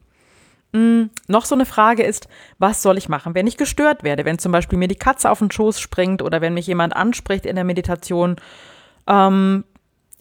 Hm, 0.74 1.10
noch 1.28 1.44
so 1.44 1.54
eine 1.54 1.66
Frage 1.66 2.02
ist, 2.02 2.26
was 2.58 2.82
soll 2.82 2.98
ich 2.98 3.08
machen, 3.08 3.36
wenn 3.36 3.46
ich 3.46 3.56
gestört 3.56 4.02
werde? 4.02 4.24
Wenn 4.24 4.40
zum 4.40 4.50
Beispiel 4.50 4.76
mir 4.76 4.88
die 4.88 4.96
Katze 4.96 5.30
auf 5.30 5.38
den 5.38 5.52
Schoß 5.52 5.80
springt 5.80 6.20
oder 6.20 6.40
wenn 6.40 6.52
mich 6.52 6.66
jemand 6.66 6.96
anspricht 6.96 7.46
in 7.46 7.54
der 7.54 7.62
Meditation. 7.62 8.36
Ähm, 9.06 9.62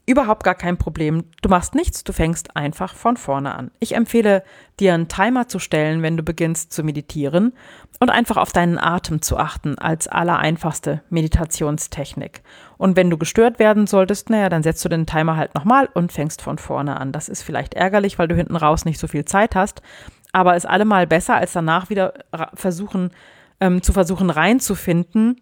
überhaupt 0.05 0.43
gar 0.43 0.53
kein 0.53 0.77
Problem. 0.77 1.23
Du 1.41 1.49
machst 1.49 1.73
nichts, 1.73 2.03
du 2.03 2.13
fängst 2.13 2.55
einfach 2.55 2.93
von 2.93 3.17
vorne 3.17 3.55
an. 3.55 3.71
Ich 3.79 3.95
empfehle 3.95 4.43
dir 4.79 4.93
einen 4.93 5.07
Timer 5.07 5.47
zu 5.47 5.57
stellen, 5.57 6.03
wenn 6.03 6.17
du 6.17 6.23
beginnst 6.23 6.71
zu 6.71 6.83
meditieren 6.83 7.53
und 7.99 8.11
einfach 8.11 8.37
auf 8.37 8.51
deinen 8.51 8.77
Atem 8.77 9.23
zu 9.23 9.37
achten 9.37 9.79
als 9.79 10.07
allereinfachste 10.07 11.01
Meditationstechnik. 11.09 12.43
Und 12.77 12.95
wenn 12.95 13.09
du 13.09 13.17
gestört 13.17 13.57
werden 13.57 13.87
solltest, 13.87 14.29
naja, 14.29 14.49
dann 14.49 14.61
setzt 14.61 14.85
du 14.85 14.89
den 14.89 15.07
Timer 15.07 15.35
halt 15.35 15.55
nochmal 15.55 15.89
und 15.95 16.11
fängst 16.11 16.43
von 16.43 16.59
vorne 16.59 16.99
an. 16.99 17.11
Das 17.11 17.27
ist 17.27 17.41
vielleicht 17.41 17.73
ärgerlich, 17.73 18.19
weil 18.19 18.27
du 18.27 18.35
hinten 18.35 18.57
raus 18.57 18.85
nicht 18.85 18.99
so 18.99 19.07
viel 19.07 19.25
Zeit 19.25 19.55
hast 19.55 19.81
aber 20.33 20.57
ist 20.57 20.65
allemal 20.65 21.07
besser, 21.07 21.35
als 21.35 21.53
danach 21.53 21.89
wieder 21.89 22.13
versuchen, 22.53 23.11
ähm, 23.61 23.81
zu 23.81 23.93
versuchen 23.93 24.29
reinzufinden, 24.29 25.39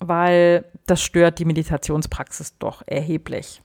weil 0.00 0.64
das 0.86 1.02
stört 1.02 1.38
die 1.38 1.44
Meditationspraxis 1.44 2.58
doch 2.58 2.82
erheblich. 2.86 3.62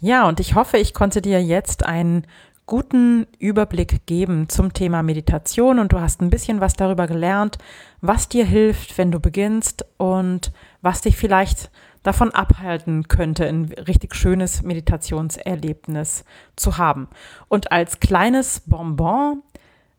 Ja, 0.00 0.26
und 0.26 0.40
ich 0.40 0.54
hoffe, 0.54 0.78
ich 0.78 0.94
konnte 0.94 1.20
dir 1.20 1.42
jetzt 1.42 1.84
einen 1.84 2.26
guten 2.66 3.26
Überblick 3.38 4.06
geben 4.06 4.48
zum 4.48 4.72
Thema 4.72 5.02
Meditation 5.02 5.78
und 5.78 5.92
du 5.92 6.00
hast 6.00 6.20
ein 6.20 6.30
bisschen 6.30 6.60
was 6.60 6.74
darüber 6.74 7.06
gelernt, 7.06 7.58
was 8.00 8.28
dir 8.28 8.44
hilft, 8.44 8.96
wenn 8.98 9.10
du 9.10 9.20
beginnst 9.20 9.84
und 9.96 10.52
was 10.82 11.00
dich 11.00 11.16
vielleicht 11.16 11.70
davon 12.08 12.30
abhalten 12.30 13.06
könnte, 13.06 13.46
ein 13.46 13.66
richtig 13.86 14.14
schönes 14.14 14.62
Meditationserlebnis 14.62 16.24
zu 16.56 16.78
haben. 16.78 17.06
Und 17.48 17.70
als 17.70 18.00
kleines 18.00 18.60
Bonbon 18.60 19.42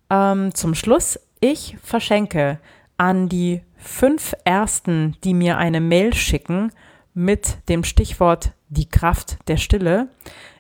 ähm, 0.10 0.56
zum 0.56 0.74
Schluss, 0.74 1.20
ich 1.40 1.78
verschenke 1.84 2.58
an 2.98 3.30
die 3.30 3.62
fünf 3.78 4.34
Ersten, 4.44 5.18
die 5.24 5.36
mir 5.36 5.60
eine 5.60 5.82
Mail 5.82 6.16
schicken 6.16 6.72
mit 7.14 7.70
dem 7.70 7.84
Stichwort 7.84 8.54
die 8.70 8.90
Kraft 8.90 9.38
der 9.48 9.58
Stille. 9.58 10.08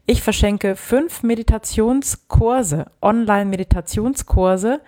Ich 0.06 0.22
verschenke 0.22 0.76
fünf 0.76 1.24
Meditationskurse, 1.24 2.86
Online-Meditationskurse, 3.02 4.82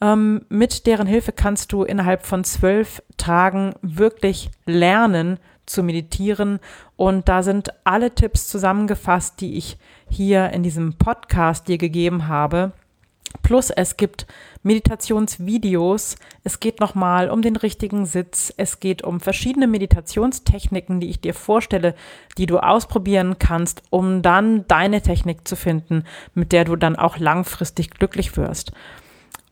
ähm, 0.00 0.46
mit 0.48 0.86
deren 0.86 1.08
Hilfe 1.08 1.32
kannst 1.32 1.72
du 1.72 1.82
innerhalb 1.82 2.24
von 2.24 2.44
zwölf 2.44 3.02
Tagen 3.16 3.74
wirklich 3.82 4.50
lernen, 4.64 5.40
zu 5.66 5.82
meditieren. 5.82 6.60
Und 6.96 7.28
da 7.28 7.42
sind 7.42 7.70
alle 7.84 8.14
Tipps 8.14 8.48
zusammengefasst, 8.48 9.40
die 9.40 9.56
ich 9.56 9.78
hier 10.08 10.50
in 10.50 10.62
diesem 10.62 10.94
Podcast 10.94 11.68
dir 11.68 11.78
gegeben 11.78 12.28
habe. 12.28 12.72
Plus 13.42 13.70
es 13.70 13.96
gibt 13.96 14.26
Meditationsvideos. 14.62 16.16
Es 16.44 16.60
geht 16.60 16.80
nochmal 16.80 17.30
um 17.30 17.42
den 17.42 17.56
richtigen 17.56 18.06
Sitz. 18.06 18.52
Es 18.56 18.80
geht 18.80 19.02
um 19.02 19.20
verschiedene 19.20 19.66
Meditationstechniken, 19.66 21.00
die 21.00 21.10
ich 21.10 21.20
dir 21.20 21.34
vorstelle, 21.34 21.94
die 22.38 22.46
du 22.46 22.58
ausprobieren 22.58 23.36
kannst, 23.38 23.82
um 23.90 24.22
dann 24.22 24.66
deine 24.68 25.02
Technik 25.02 25.46
zu 25.46 25.56
finden, 25.56 26.04
mit 26.34 26.52
der 26.52 26.64
du 26.64 26.76
dann 26.76 26.96
auch 26.96 27.18
langfristig 27.18 27.90
glücklich 27.90 28.36
wirst. 28.36 28.72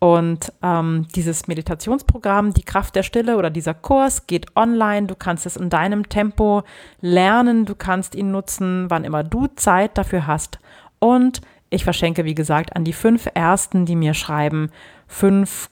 Und 0.03 0.53
ähm, 0.65 1.07
dieses 1.15 1.47
Meditationsprogramm, 1.47 2.53
die 2.53 2.65
Kraft 2.65 2.97
der 2.97 3.05
Stille 3.05 3.37
oder 3.37 3.51
dieser 3.51 3.73
Kurs 3.73 4.27
geht 4.27 4.57
online. 4.57 5.07
Du 5.07 5.15
kannst 5.15 5.47
es 5.47 5.57
in 5.57 5.71
deinem 5.71 6.09
Tempo 6.09 6.65
lernen. 7.01 7.67
Du 7.67 7.77
kannst 7.77 8.17
ihn 8.17 8.33
nutzen, 8.33 8.87
wann 8.88 9.05
immer 9.05 9.23
du 9.23 9.47
Zeit 9.55 9.97
dafür 9.97 10.27
hast. 10.27 10.59
Und 10.99 11.41
ich 11.71 11.85
verschenke, 11.85 12.25
wie 12.25 12.35
gesagt, 12.35 12.75
an 12.75 12.83
die 12.83 12.93
fünf 12.93 13.29
Ersten, 13.33 13.87
die 13.87 13.95
mir 13.95 14.12
schreiben, 14.15 14.73
fünf 15.07 15.71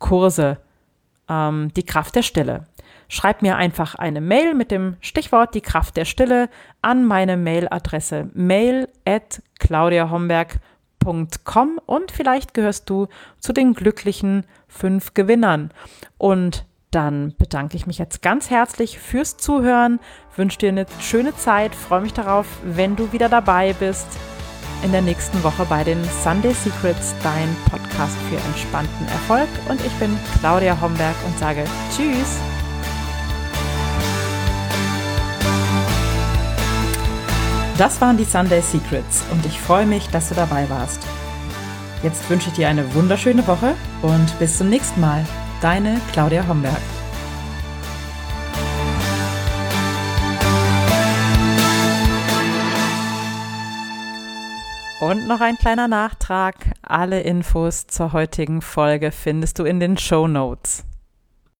Kurse, 0.00 0.58
ähm, 1.28 1.70
die 1.76 1.86
Kraft 1.86 2.16
der 2.16 2.22
Stille. 2.22 2.66
Schreib 3.06 3.42
mir 3.42 3.54
einfach 3.54 3.94
eine 3.94 4.20
Mail 4.20 4.54
mit 4.54 4.72
dem 4.72 4.96
Stichwort 5.00 5.54
die 5.54 5.60
Kraft 5.60 5.96
der 5.96 6.04
Stille 6.04 6.48
an 6.82 7.04
meine 7.04 7.36
Mailadresse 7.36 8.28
mail 8.34 8.88
at 9.04 9.40
claudiahomberg.com 9.60 10.75
www.glücklichsein.com 11.06 11.80
und 11.86 12.10
vielleicht 12.10 12.54
gehörst 12.54 12.90
du 12.90 13.06
zu 13.38 13.52
den 13.52 13.74
glücklichen 13.74 14.44
fünf 14.68 15.14
Gewinnern. 15.14 15.70
Und 16.18 16.66
dann 16.90 17.34
bedanke 17.36 17.76
ich 17.76 17.86
mich 17.86 17.98
jetzt 17.98 18.22
ganz 18.22 18.50
herzlich 18.50 18.98
fürs 18.98 19.36
Zuhören, 19.36 20.00
wünsche 20.34 20.58
dir 20.58 20.68
eine 20.70 20.86
schöne 21.00 21.36
Zeit, 21.36 21.74
freue 21.74 22.02
mich 22.02 22.12
darauf, 22.12 22.46
wenn 22.64 22.96
du 22.96 23.12
wieder 23.12 23.28
dabei 23.28 23.74
bist 23.74 24.06
in 24.82 24.92
der 24.92 25.02
nächsten 25.02 25.42
Woche 25.42 25.64
bei 25.68 25.84
den 25.84 26.02
Sunday 26.22 26.52
Secrets, 26.52 27.14
dein 27.22 27.56
Podcast 27.70 28.16
für 28.28 28.36
entspannten 28.36 29.08
Erfolg. 29.08 29.48
Und 29.68 29.84
ich 29.84 29.92
bin 29.94 30.16
Claudia 30.38 30.78
Homberg 30.80 31.16
und 31.26 31.38
sage 31.38 31.64
Tschüss. 31.94 32.55
Das 37.78 38.00
waren 38.00 38.16
die 38.16 38.24
Sunday 38.24 38.62
Secrets 38.62 39.22
und 39.30 39.44
ich 39.44 39.60
freue 39.60 39.84
mich, 39.84 40.08
dass 40.08 40.30
du 40.30 40.34
dabei 40.34 40.66
warst. 40.70 41.06
Jetzt 42.02 42.28
wünsche 42.30 42.48
ich 42.48 42.54
dir 42.54 42.68
eine 42.68 42.94
wunderschöne 42.94 43.46
Woche 43.46 43.74
und 44.00 44.38
bis 44.38 44.56
zum 44.56 44.70
nächsten 44.70 44.98
Mal. 44.98 45.26
Deine 45.60 46.00
Claudia 46.12 46.48
Homberg. 46.48 46.80
Und 55.00 55.28
noch 55.28 55.42
ein 55.42 55.56
kleiner 55.58 55.86
Nachtrag. 55.86 56.54
Alle 56.80 57.20
Infos 57.20 57.86
zur 57.86 58.14
heutigen 58.14 58.62
Folge 58.62 59.12
findest 59.12 59.58
du 59.58 59.64
in 59.64 59.80
den 59.80 59.98
Show 59.98 60.26
Notes. 60.26 60.84